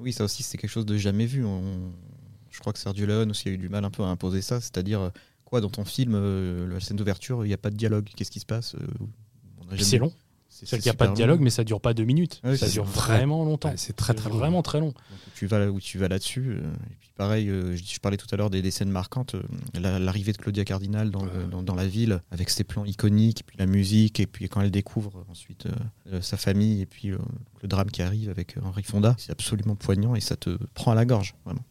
Oui, 0.00 0.12
ça 0.12 0.24
aussi, 0.24 0.42
c'est 0.42 0.56
quelque 0.58 0.70
chose 0.70 0.86
de 0.86 0.96
jamais 0.96 1.26
vu. 1.26 1.44
On- 1.44 1.92
Je 2.50 2.58
crois 2.58 2.72
que 2.72 2.78
Sergio 2.80 3.06
Leone 3.06 3.30
aussi 3.30 3.48
a 3.48 3.52
eu 3.52 3.58
du 3.58 3.68
mal 3.68 3.84
un 3.84 3.90
peu 3.90 4.02
à 4.02 4.06
imposer 4.06 4.42
ça, 4.42 4.60
c'est-à-dire, 4.60 5.00
euh, 5.00 5.10
quoi, 5.44 5.60
dans 5.60 5.70
ton 5.70 5.84
film, 5.84 6.14
euh, 6.16 6.66
la 6.66 6.80
scène 6.80 6.96
d'ouverture, 6.96 7.44
il 7.44 7.48
n'y 7.48 7.54
a 7.54 7.58
pas 7.58 7.70
de 7.70 7.76
dialogue. 7.76 8.08
Qu'est-ce 8.16 8.30
qui 8.32 8.40
se 8.40 8.46
passe 8.46 8.74
Euh, 8.74 8.78
c'est 9.84 9.98
long. 9.98 10.12
C'est 10.52 10.66
C'est-à-dire 10.66 10.82
qu'il 10.82 10.90
n'y 10.90 10.94
a 10.94 10.98
pas 10.98 11.06
de 11.08 11.14
dialogue, 11.14 11.38
long. 11.38 11.44
mais 11.44 11.50
ça 11.50 11.64
dure 11.64 11.80
pas 11.80 11.94
deux 11.94 12.04
minutes. 12.04 12.40
Ouais, 12.44 12.56
ça 12.56 12.68
dure 12.68 12.84
vraiment 12.84 13.44
longtemps. 13.44 13.70
Ouais, 13.70 13.76
c'est 13.76 13.94
très, 13.94 14.12
très 14.14 14.28
long. 14.28 14.36
Vraiment 14.36 14.62
très 14.62 14.80
long. 14.80 14.88
Donc, 14.88 14.94
tu 15.34 15.46
vas 15.46 15.58
là 15.60 15.70
où 15.70 15.80
tu 15.80 15.96
vas 15.96 16.08
là-dessus. 16.08 16.50
euh, 16.50 16.60
et 16.90 16.96
puis 17.00 17.10
pareil, 17.16 17.48
euh, 17.48 17.76
je, 17.76 17.82
je 17.84 17.98
parlais 18.00 18.16
tout 18.16 18.26
à 18.32 18.36
l'heure 18.36 18.50
des, 18.50 18.60
des 18.60 18.70
scènes 18.70 18.90
marquantes. 18.90 19.36
euh, 19.36 19.42
la- 19.80 19.98
L'arrivée 20.00 20.32
de 20.32 20.38
Claudia 20.38 20.64
Cardinal 20.64 21.10
dans, 21.10 21.24
le- 21.24 21.44
dans, 21.50 21.62
dans 21.62 21.74
la 21.76 21.86
ville, 21.86 22.20
avec 22.30 22.50
ses 22.50 22.64
plans 22.64 22.84
iconiques, 22.84 23.40
et 23.40 23.44
puis 23.44 23.56
la 23.58 23.66
musique, 23.66 24.18
et 24.20 24.26
puis 24.26 24.48
quand 24.48 24.60
elle 24.60 24.70
découvre 24.72 25.24
ensuite 25.30 25.68
sa 26.20 26.36
famille, 26.36 26.82
et 26.82 26.86
puis 26.86 27.08
le 27.10 27.68
drame 27.68 27.90
qui 27.90 28.02
arrive 28.02 28.28
avec 28.28 28.56
Henri 28.62 28.82
Fonda, 28.82 29.14
c'est 29.18 29.30
absolument 29.30 29.76
poignant 29.76 30.14
et 30.16 30.20
ça 30.20 30.36
te 30.36 30.58
prend 30.74 30.90
à 30.90 30.94
la 30.96 31.04
gorge, 31.04 31.34
vraiment. 31.44 31.62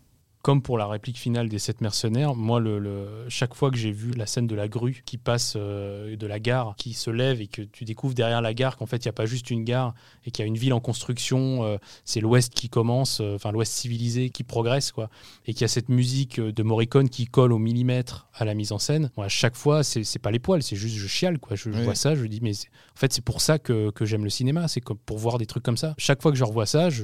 Comme 0.42 0.62
pour 0.62 0.78
la 0.78 0.88
réplique 0.88 1.18
finale 1.18 1.50
des 1.50 1.60
sept 1.60 1.82
mercenaires, 1.82 2.34
moi, 2.34 2.62
le, 2.62 2.80
le- 2.80 3.26
chaque 3.28 3.54
fois 3.54 3.70
que 3.72 3.78
j'ai 3.78 3.92
vu 3.92 4.12
la 4.12 4.26
scène 4.26 4.48
de 4.48 4.56
la 4.56 4.70
grue 4.70 5.04
qui 5.06 5.18
passe 5.18 5.56
euh, 5.58 6.16
de 6.16 6.28
la 6.28 6.40
gare, 6.40 6.76
qui 6.78 6.94
se 6.94 7.10
lève 7.12 7.42
et 7.42 7.48
que 7.48 7.62
tu 7.62 7.84
découvres 7.84 8.14
derrière 8.14 8.42
la 8.42 8.54
gare 8.54 8.78
qu'en 8.78 8.86
fait, 8.86 9.04
il 9.04 9.08
n'y 9.08 9.10
a 9.10 9.14
pas 9.14 9.26
juste 9.26 9.52
une 9.52 9.66
gare 9.66 9.94
et 10.26 10.32
qu'il 10.32 10.44
y 10.44 10.46
a 10.46 10.48
une 10.48 10.58
ville 10.58 10.72
en 10.72 10.80
construction, 10.80 11.66
euh, 11.66 11.78
c'est 12.06 12.22
l'Ouest 12.22 12.54
qui 12.54 12.70
commence, 12.70 13.20
euh, 13.20 13.36
enfin 13.36 13.52
l'Ouest 13.52 13.74
civilisé 13.74 14.30
qui 14.30 14.44
progresse, 14.44 14.94
quoi, 14.94 15.10
et 15.46 15.52
qu'il 15.54 15.62
y 15.64 15.66
a 15.66 15.68
cette 15.68 15.90
musique 15.90 16.40
de 16.40 16.64
Morricone 16.64 17.10
qui 17.10 17.26
colle 17.28 17.52
au 17.52 17.58
millimètre 17.60 18.30
à 18.34 18.46
la 18.46 18.54
mise 18.54 18.72
en 18.72 18.80
scène. 18.80 19.12
Moi, 19.18 19.26
à 19.26 19.30
chaque 19.30 19.58
fois, 19.58 19.84
c'est 19.84 20.20
pas 20.20 20.32
les 20.32 20.40
poils, 20.40 20.64
c'est 20.64 20.78
juste 20.78 20.96
je 20.96 21.08
chiale, 21.08 21.40
quoi. 21.40 21.58
Je, 21.58 21.70
je 21.70 21.78
Oui. 21.80 21.84
vois 21.84 21.96
ça, 21.96 22.16
je 22.16 22.24
dis, 22.26 22.40
mais 22.42 22.52
en 22.54 22.98
fait, 23.00 23.12
c'est 23.12 23.24
pour 23.26 23.42
ça 23.42 23.60
que, 23.60 23.90
que 23.92 24.06
j'aime 24.06 24.24
le 24.24 24.30
cinéma, 24.30 24.70
c'est 24.70 24.80
pour 25.06 25.18
voir 25.18 25.38
des 25.38 25.46
trucs 25.48 25.64
comme 25.64 25.76
ça. 25.76 25.96
Chaque 25.98 26.22
fois 26.22 26.32
que 26.32 26.38
je 26.38 26.46
revois 26.46 26.66
ça, 26.66 26.90
je, 26.90 27.04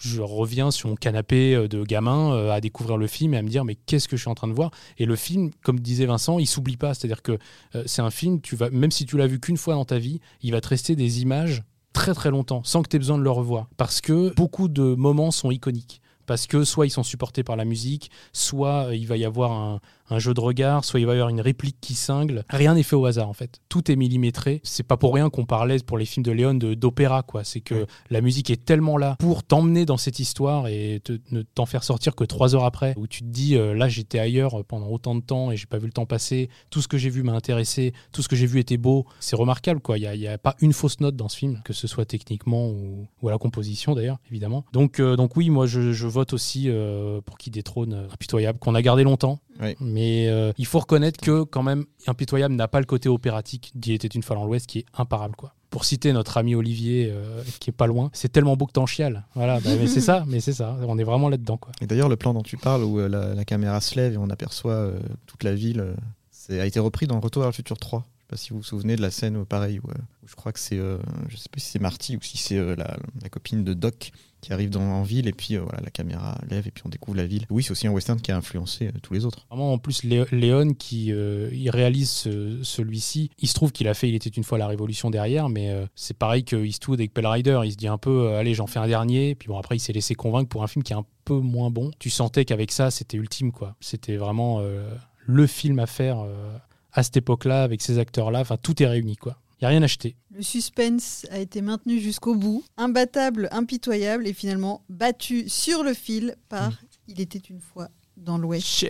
je 0.00 0.22
reviens 0.22 0.70
sur 0.70 0.88
mon 0.88 0.94
canapé 0.96 1.68
de 1.68 1.84
gamin 1.84 2.48
à 2.50 2.61
découvrir 2.62 2.96
le 2.96 3.06
film 3.06 3.34
et 3.34 3.36
à 3.36 3.42
me 3.42 3.48
dire 3.48 3.64
mais 3.64 3.74
qu'est-ce 3.74 4.08
que 4.08 4.16
je 4.16 4.22
suis 4.22 4.30
en 4.30 4.34
train 4.34 4.48
de 4.48 4.54
voir? 4.54 4.70
Et 4.96 5.04
le 5.04 5.16
film, 5.16 5.50
comme 5.62 5.80
disait 5.80 6.06
Vincent, 6.06 6.38
il 6.38 6.46
s'oublie 6.46 6.78
pas, 6.78 6.94
c'est-à-dire 6.94 7.22
que 7.22 7.38
euh, 7.74 7.82
c'est 7.84 8.00
un 8.00 8.10
film, 8.10 8.40
tu 8.40 8.56
vas, 8.56 8.70
même 8.70 8.90
si 8.90 9.04
tu 9.04 9.18
l'as 9.18 9.26
vu 9.26 9.38
qu'une 9.38 9.58
fois 9.58 9.74
dans 9.74 9.84
ta 9.84 9.98
vie, 9.98 10.20
il 10.40 10.52
va 10.52 10.60
te 10.60 10.68
rester 10.68 10.96
des 10.96 11.20
images 11.20 11.62
très 11.92 12.14
très 12.14 12.30
longtemps, 12.30 12.62
sans 12.64 12.82
que 12.82 12.88
tu 12.88 12.96
aies 12.96 12.98
besoin 12.98 13.18
de 13.18 13.22
le 13.22 13.30
revoir. 13.30 13.68
Parce 13.76 14.00
que 14.00 14.34
beaucoup 14.34 14.68
de 14.68 14.94
moments 14.94 15.30
sont 15.30 15.50
iconiques. 15.50 16.00
Parce 16.26 16.46
que 16.46 16.64
soit 16.64 16.86
ils 16.86 16.90
sont 16.90 17.02
supportés 17.02 17.42
par 17.42 17.56
la 17.56 17.64
musique, 17.64 18.10
soit 18.32 18.86
euh, 18.86 18.96
il 18.96 19.06
va 19.06 19.16
y 19.16 19.24
avoir 19.24 19.52
un, 19.52 19.80
un 20.10 20.18
jeu 20.18 20.34
de 20.34 20.40
regard, 20.40 20.84
soit 20.84 21.00
il 21.00 21.06
va 21.06 21.12
y 21.12 21.16
avoir 21.16 21.28
une 21.30 21.40
réplique 21.40 21.76
qui 21.80 21.94
cingle. 21.94 22.44
Rien 22.50 22.74
n'est 22.74 22.82
fait 22.82 22.96
au 22.96 23.06
hasard 23.06 23.28
en 23.28 23.32
fait. 23.32 23.60
Tout 23.68 23.90
est 23.90 23.96
millimétré. 23.96 24.60
C'est 24.64 24.82
pas 24.82 24.96
pour 24.96 25.14
rien 25.14 25.30
qu'on 25.30 25.44
parlait 25.46 25.78
pour 25.78 25.96
les 25.98 26.04
films 26.04 26.24
de 26.24 26.32
Léon 26.32 26.54
de- 26.54 26.74
d'opéra 26.74 27.22
quoi. 27.22 27.44
C'est 27.44 27.60
que 27.60 27.86
la 28.10 28.20
musique 28.20 28.50
est 28.50 28.64
tellement 28.64 28.96
là 28.98 29.16
pour 29.18 29.42
t'emmener 29.42 29.84
dans 29.86 29.96
cette 29.96 30.18
histoire 30.18 30.66
et 30.68 31.00
te- 31.04 31.18
ne 31.30 31.42
t'en 31.42 31.66
faire 31.66 31.84
sortir 31.84 32.14
que 32.14 32.24
trois 32.24 32.54
heures 32.54 32.64
après. 32.64 32.94
Où 32.96 33.06
tu 33.06 33.20
te 33.20 33.28
dis 33.28 33.56
euh, 33.56 33.74
là 33.74 33.88
j'étais 33.88 34.18
ailleurs 34.18 34.64
pendant 34.64 34.88
autant 34.88 35.14
de 35.14 35.20
temps 35.22 35.50
et 35.50 35.56
j'ai 35.56 35.66
pas 35.66 35.78
vu 35.78 35.86
le 35.86 35.92
temps 35.92 36.06
passer. 36.06 36.50
Tout 36.70 36.82
ce 36.82 36.88
que 36.88 36.98
j'ai 36.98 37.10
vu 37.10 37.22
m'a 37.22 37.32
intéressé. 37.32 37.92
Tout 38.12 38.22
ce 38.22 38.28
que 38.28 38.36
j'ai 38.36 38.46
vu 38.46 38.58
était 38.60 38.76
beau. 38.76 39.06
C'est 39.20 39.36
remarquable 39.36 39.80
quoi. 39.80 39.98
Il 39.98 40.02
y 40.02 40.28
a, 40.28 40.38
pas 40.38 40.56
une 40.60 40.72
fausse 40.72 41.00
note 41.00 41.16
dans 41.16 41.28
ce 41.28 41.36
film, 41.36 41.60
que 41.64 41.72
ce 41.72 41.86
soit 41.86 42.04
techniquement 42.04 42.68
ou, 42.68 43.06
ou 43.22 43.28
à 43.28 43.30
la 43.30 43.38
composition 43.38 43.94
d'ailleurs 43.94 44.18
évidemment. 44.30 44.64
Donc 44.72 45.00
euh, 45.00 45.16
donc 45.16 45.36
oui 45.36 45.48
moi 45.50 45.66
je, 45.66 45.92
je 45.92 46.06
vote 46.06 46.32
aussi 46.32 46.64
euh, 46.68 47.20
pour 47.22 47.38
qui 47.38 47.50
détrône 47.50 47.92
euh, 47.94 48.06
Impitoyable 48.12 48.58
qu'on 48.58 48.74
a 48.74 48.82
gardé 48.82 49.04
longtemps. 49.04 49.40
Oui. 49.60 49.76
Mais 49.80 50.28
euh, 50.28 50.52
il 50.58 50.66
faut 50.66 50.78
reconnaître 50.78 51.20
que 51.20 51.42
quand 51.44 51.62
même 51.62 51.84
Impitoyable 52.06 52.54
n'a 52.54 52.68
pas 52.68 52.80
le 52.80 52.86
côté 52.86 53.08
opératique 53.08 53.70
d'Il 53.74 53.94
était 53.94 54.08
une 54.08 54.22
fois 54.22 54.36
dans 54.36 54.44
l'Ouest 54.44 54.66
qui 54.66 54.80
est 54.80 54.86
imparable 54.94 55.36
quoi. 55.36 55.54
Pour 55.70 55.84
citer 55.86 56.12
notre 56.12 56.36
ami 56.36 56.54
Olivier, 56.54 57.10
euh, 57.10 57.42
qui 57.60 57.70
est 57.70 57.72
pas 57.72 57.86
loin, 57.86 58.10
c'est 58.12 58.30
tellement 58.30 58.56
beau 58.56 58.66
que 58.66 58.72
t'en 58.72 58.84
chiales. 58.84 59.24
Voilà, 59.34 59.58
bah, 59.60 59.70
mais 59.80 59.86
c'est 59.86 60.02
ça, 60.02 60.22
mais 60.28 60.40
c'est 60.40 60.52
ça. 60.52 60.76
On 60.86 60.98
est 60.98 61.04
vraiment 61.04 61.30
là-dedans, 61.30 61.56
quoi. 61.56 61.72
Et 61.80 61.86
d'ailleurs, 61.86 62.10
le 62.10 62.16
plan 62.16 62.34
dont 62.34 62.42
tu 62.42 62.58
parles, 62.58 62.82
où 62.84 62.98
euh, 63.00 63.08
la, 63.08 63.34
la 63.34 63.44
caméra 63.46 63.80
se 63.80 63.94
lève 63.96 64.12
et 64.12 64.18
on 64.18 64.28
aperçoit 64.28 64.90
toute 65.26 65.44
la 65.44 65.54
ville, 65.54 65.94
c'est- 66.30 66.60
a 66.60 66.66
été 66.66 66.78
repris 66.78 67.06
dans 67.06 67.18
Retour 67.20 67.40
vers 67.42 67.48
le 67.50 67.54
futur 67.54 67.78
3. 67.78 68.04
Si 68.36 68.50
vous 68.50 68.58
vous 68.58 68.62
souvenez 68.62 68.96
de 68.96 69.02
la 69.02 69.10
scène 69.10 69.36
où, 69.36 69.44
pareil, 69.44 69.78
où, 69.78 69.88
euh, 69.90 69.94
je 70.26 70.34
crois 70.34 70.52
que 70.52 70.58
c'est, 70.58 70.78
euh, 70.78 70.98
je 71.28 71.36
sais 71.36 71.48
pas 71.50 71.58
si 71.60 71.66
c'est 71.70 71.80
Marty 71.80 72.16
ou 72.16 72.20
si 72.22 72.36
c'est 72.38 72.56
euh, 72.56 72.74
la, 72.76 73.28
copine 73.28 73.64
de 73.64 73.74
Doc 73.74 74.10
qui 74.40 74.52
arrive 74.52 74.70
dans, 74.70 74.80
en 74.82 75.02
ville 75.04 75.28
et 75.28 75.32
puis 75.32 75.54
euh, 75.56 75.60
voilà, 75.60 75.80
la 75.84 75.90
caméra 75.90 76.36
lève 76.50 76.66
et 76.66 76.70
puis 76.72 76.82
on 76.84 76.88
découvre 76.88 77.16
la 77.16 77.26
ville. 77.26 77.46
Oui, 77.48 77.62
c'est 77.62 77.70
aussi 77.70 77.86
un 77.86 77.92
western 77.92 78.20
qui 78.20 78.32
a 78.32 78.36
influencé 78.36 78.88
euh, 78.88 78.92
tous 79.02 79.14
les 79.14 79.24
autres. 79.24 79.46
Vraiment, 79.50 79.72
en 79.72 79.78
plus, 79.78 80.02
Lé- 80.02 80.24
Léon, 80.32 80.74
qui 80.74 81.12
euh, 81.12 81.48
réalise 81.68 82.10
ce- 82.10 82.58
celui-ci, 82.62 83.30
il 83.38 83.48
se 83.48 83.54
trouve 83.54 83.70
qu'il 83.72 83.86
a 83.88 83.94
fait 83.94 84.08
Il 84.08 84.14
était 84.16 84.30
une 84.30 84.42
fois 84.44 84.58
la 84.58 84.66
Révolution 84.66 85.10
derrière, 85.10 85.48
mais 85.48 85.70
euh, 85.70 85.86
c'est 85.94 86.16
pareil 86.16 86.44
que 86.44 86.56
Eastwood 86.56 86.98
avec 87.00 87.14
Pell 87.14 87.26
Rider. 87.26 87.60
Il 87.64 87.70
se 87.72 87.76
dit 87.76 87.86
un 87.88 87.98
peu, 87.98 88.26
euh, 88.28 88.38
allez, 88.38 88.54
j'en 88.54 88.66
fais 88.66 88.80
un 88.80 88.88
dernier. 88.88 89.34
Puis 89.36 89.48
bon, 89.48 89.58
après, 89.58 89.76
il 89.76 89.80
s'est 89.80 89.92
laissé 89.92 90.14
convaincre 90.14 90.48
pour 90.48 90.62
un 90.64 90.66
film 90.66 90.82
qui 90.82 90.92
est 90.92 90.96
un 90.96 91.06
peu 91.24 91.38
moins 91.38 91.70
bon. 91.70 91.92
Tu 92.00 92.10
sentais 92.10 92.44
qu'avec 92.44 92.72
ça, 92.72 92.90
c'était 92.90 93.16
ultime, 93.16 93.52
quoi. 93.52 93.76
C'était 93.80 94.16
vraiment 94.16 94.58
euh, 94.60 94.92
le 95.24 95.46
film 95.46 95.78
à 95.78 95.86
faire 95.86 96.18
euh, 96.18 96.56
à 96.92 97.02
cette 97.02 97.16
époque-là, 97.16 97.62
avec 97.62 97.80
ces 97.82 97.98
acteurs-là. 97.98 98.40
Enfin, 98.40 98.56
tout 98.56 98.82
est 98.82 98.86
réuni, 98.86 99.16
quoi. 99.16 99.36
Il 99.60 99.64
n'y 99.64 99.66
a 99.66 99.68
rien 99.70 99.82
acheté. 99.82 100.16
Le 100.34 100.42
suspense 100.42 101.24
a 101.30 101.38
été 101.38 101.62
maintenu 101.62 102.00
jusqu'au 102.00 102.34
bout, 102.34 102.64
imbattable, 102.76 103.48
impitoyable 103.52 104.26
et 104.26 104.32
finalement 104.32 104.82
battu 104.88 105.48
sur 105.48 105.84
le 105.84 105.94
fil 105.94 106.34
par 106.48 106.70
Mm. 106.70 106.76
Il 107.08 107.20
était 107.20 107.38
une 107.38 107.60
fois 107.60 107.88
dans 108.16 108.38
l'Ouest. 108.38 108.86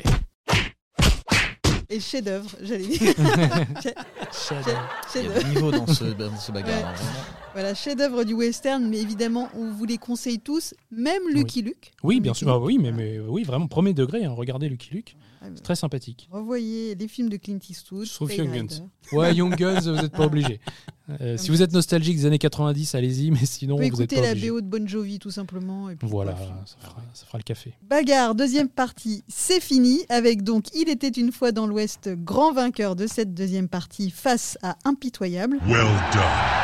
Et 1.89 2.01
chef-d'œuvre, 2.01 2.51
j'allais 2.63 2.87
dire. 2.87 3.15
Chef- 3.83 3.95
Chef-d'œuvre. 4.45 4.89
Il 5.15 5.25
y 5.25 5.29
a 5.29 5.49
niveau 5.49 5.71
dans 5.71 5.87
ce, 5.87 6.05
dans 6.05 6.37
ce 6.39 6.53
bagarre. 6.53 6.79
Ouais. 6.79 6.85
hein, 6.85 6.93
vraiment. 6.95 7.42
Voilà, 7.55 7.75
chef-d'œuvre 7.75 8.25
du 8.25 8.33
western, 8.33 8.83
mais 8.89 8.99
évidemment, 8.99 9.49
on 9.55 9.71
vous 9.73 9.85
les 9.85 9.99
conseille 9.99 10.41
tous, 10.41 10.73
même 10.91 11.23
Lucky 11.35 11.61
Luke. 11.61 11.93
Oui, 12.03 12.19
bien 12.21 12.31
Lucky 12.33 12.39
sûr. 12.41 12.49
Bah 12.49 12.55
Luke. 12.55 12.65
oui, 12.67 12.79
mais, 12.81 12.93
mais 12.93 13.19
oui, 13.19 13.43
vraiment, 13.43 13.67
premier 13.67 13.93
degré. 13.93 14.25
hein. 14.25 14.33
Regardez 14.35 14.69
Lucky 14.71 14.89
Luke. 14.95 15.17
Ah, 15.43 15.47
C'est 15.55 15.63
très 15.63 15.75
sympathique. 15.77 16.29
Revoyez 16.31 16.95
les 16.95 17.09
films 17.09 17.29
de 17.29 17.37
Clint 17.37 17.59
Eastwood. 17.69 18.07
Sauf 18.07 18.35
Young. 18.35 18.53
Guns. 18.69 18.87
Ouais, 19.13 19.35
Young 19.35 19.55
Guns, 19.57 19.81
vous 19.81 19.91
n'êtes 20.01 20.13
pas 20.13 20.27
obligé. 20.27 20.61
Euh, 21.21 21.37
si 21.37 21.51
vous 21.51 21.61
êtes 21.61 21.73
nostalgique 21.73 22.17
des 22.17 22.27
années 22.27 22.39
90, 22.39 22.95
allez-y, 22.95 23.33
mais 23.33 23.45
sinon, 23.45 23.75
On 23.75 23.79
vous 23.79 23.83
n'êtes 23.83 23.93
écouter 23.93 24.17
pas 24.17 24.23
la 24.23 24.31
obligé. 24.31 24.51
BO 24.51 24.61
de 24.61 24.67
Bon 24.67 24.89
Jovi, 24.89 25.19
tout 25.19 25.33
simplement. 25.33 25.91
Et 25.91 25.97
puis 25.97 26.09
Voilà, 26.09 26.37
ça 26.65 26.77
fera, 26.79 27.03
ça 27.13 27.27
fera 27.27 27.39
le 27.39 27.43
café. 27.43 27.75
Bagarre, 27.83 28.35
deuxième 28.37 28.69
partie, 28.69 29.25
c'est 29.29 29.61
fini 29.61 29.99
avec 30.09 30.43
donc 30.45 30.67
Il 30.75 30.89
était 30.89 31.09
une 31.09 31.33
fois 31.33 31.51
dans 31.51 31.67
l'Ouest, 31.67 32.09
grand 32.09 32.53
vainqueur 32.53 32.95
de 32.97 33.09
cette 33.09 33.35
deuxième 33.35 33.69
partie 33.69 34.11
face 34.11 34.57
à 34.63 34.77
Impitoyable. 34.85 35.59
Well 35.67 35.89
done. 36.15 36.62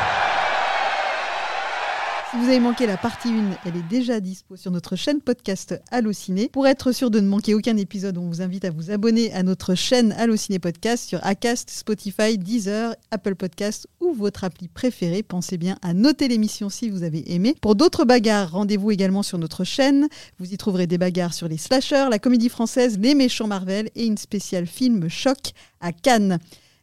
Si 2.31 2.37
vous 2.37 2.45
avez 2.45 2.61
manqué 2.61 2.87
la 2.87 2.99
partie 2.99 3.31
1, 3.31 3.59
elle 3.65 3.77
est 3.77 3.89
déjà 3.89 4.21
dispo 4.21 4.55
sur 4.55 4.71
notre 4.71 4.97
chaîne 4.97 5.23
podcast 5.23 5.81
Allociné. 5.91 6.51
Pour 6.53 6.67
être 6.67 6.93
sûr 6.93 7.11
de 7.11 7.21
ne 7.21 7.27
manquer 7.27 7.55
aucun 7.55 7.79
épisode, 7.79 8.19
on 8.19 8.29
vous 8.29 8.43
invite 8.43 8.67
à 8.67 8.71
vous 8.71 8.91
abonner 8.91 9.33
à 9.33 9.43
notre 9.43 9.75
chaîne 9.75 10.13
Allociné 10.13 10.59
Podcast 10.59 11.09
sur 11.09 11.25
Acast, 11.25 11.71
Spotify, 11.71 12.37
Deezer, 12.37 12.95
Apple 13.11 13.35
Podcast 13.35 13.89
ou 14.01 14.13
votre 14.13 14.45
appli 14.45 14.69
préférée. 14.69 15.23
Pensez 15.23 15.57
bien 15.57 15.79
à 15.81 15.95
noter 15.95 16.29
l'émission 16.29 16.69
si 16.69 16.91
vous 16.91 17.03
avez 17.03 17.33
aimé. 17.33 17.57
Pour 17.63 17.77
d'autres 17.77 18.05
bagarres, 18.05 18.51
rendez-vous 18.51 18.91
également 18.91 19.23
sur 19.23 19.39
notre 19.39 19.65
chaîne. 19.65 20.07
Vous 20.39 20.53
y 20.53 20.59
trouverez 20.59 20.87
des 20.87 20.99
bagarres 20.99 21.33
sur 21.33 21.49
les 21.49 21.57
slashers, 21.57 22.09
la 22.11 22.19
comédie 22.19 22.51
française, 22.51 22.99
les 23.01 23.15
méchants 23.15 23.47
Marvel 23.47 23.89
et 23.95 24.05
une 24.05 24.19
spéciale 24.19 24.67
film 24.67 25.09
choc 25.09 25.53
à 25.81 25.93
Cannes. 25.93 26.39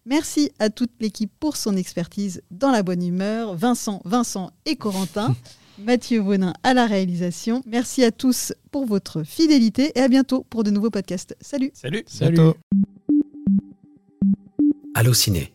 Merci 0.06 0.52
à 0.60 0.70
toute 0.70 0.92
l'équipe 1.00 1.32
pour 1.40 1.58
son 1.58 1.76
expertise 1.76 2.44
dans 2.52 2.70
la 2.70 2.84
bonne 2.84 3.04
humeur. 3.04 3.56
Vincent, 3.56 4.02
Vincent 4.06 4.52
et 4.66 4.76
Corentin. 4.76 5.36
Mathieu 5.80 6.22
Bonin 6.22 6.54
à 6.64 6.74
la 6.74 6.86
réalisation. 6.86 7.62
Merci 7.66 8.04
à 8.04 8.12
tous 8.12 8.54
pour 8.72 8.86
votre 8.86 9.24
fidélité 9.24 9.92
et 9.96 10.02
à 10.02 10.08
bientôt 10.08 10.46
pour 10.50 10.64
de 10.64 10.70
nouveaux 10.70 10.92
podcasts. 10.92 11.36
Salut 11.42 11.72
Salut. 11.74 12.04
Salut. 12.08 12.36
Bientôt. 12.36 12.58
Allociné, 14.94 15.52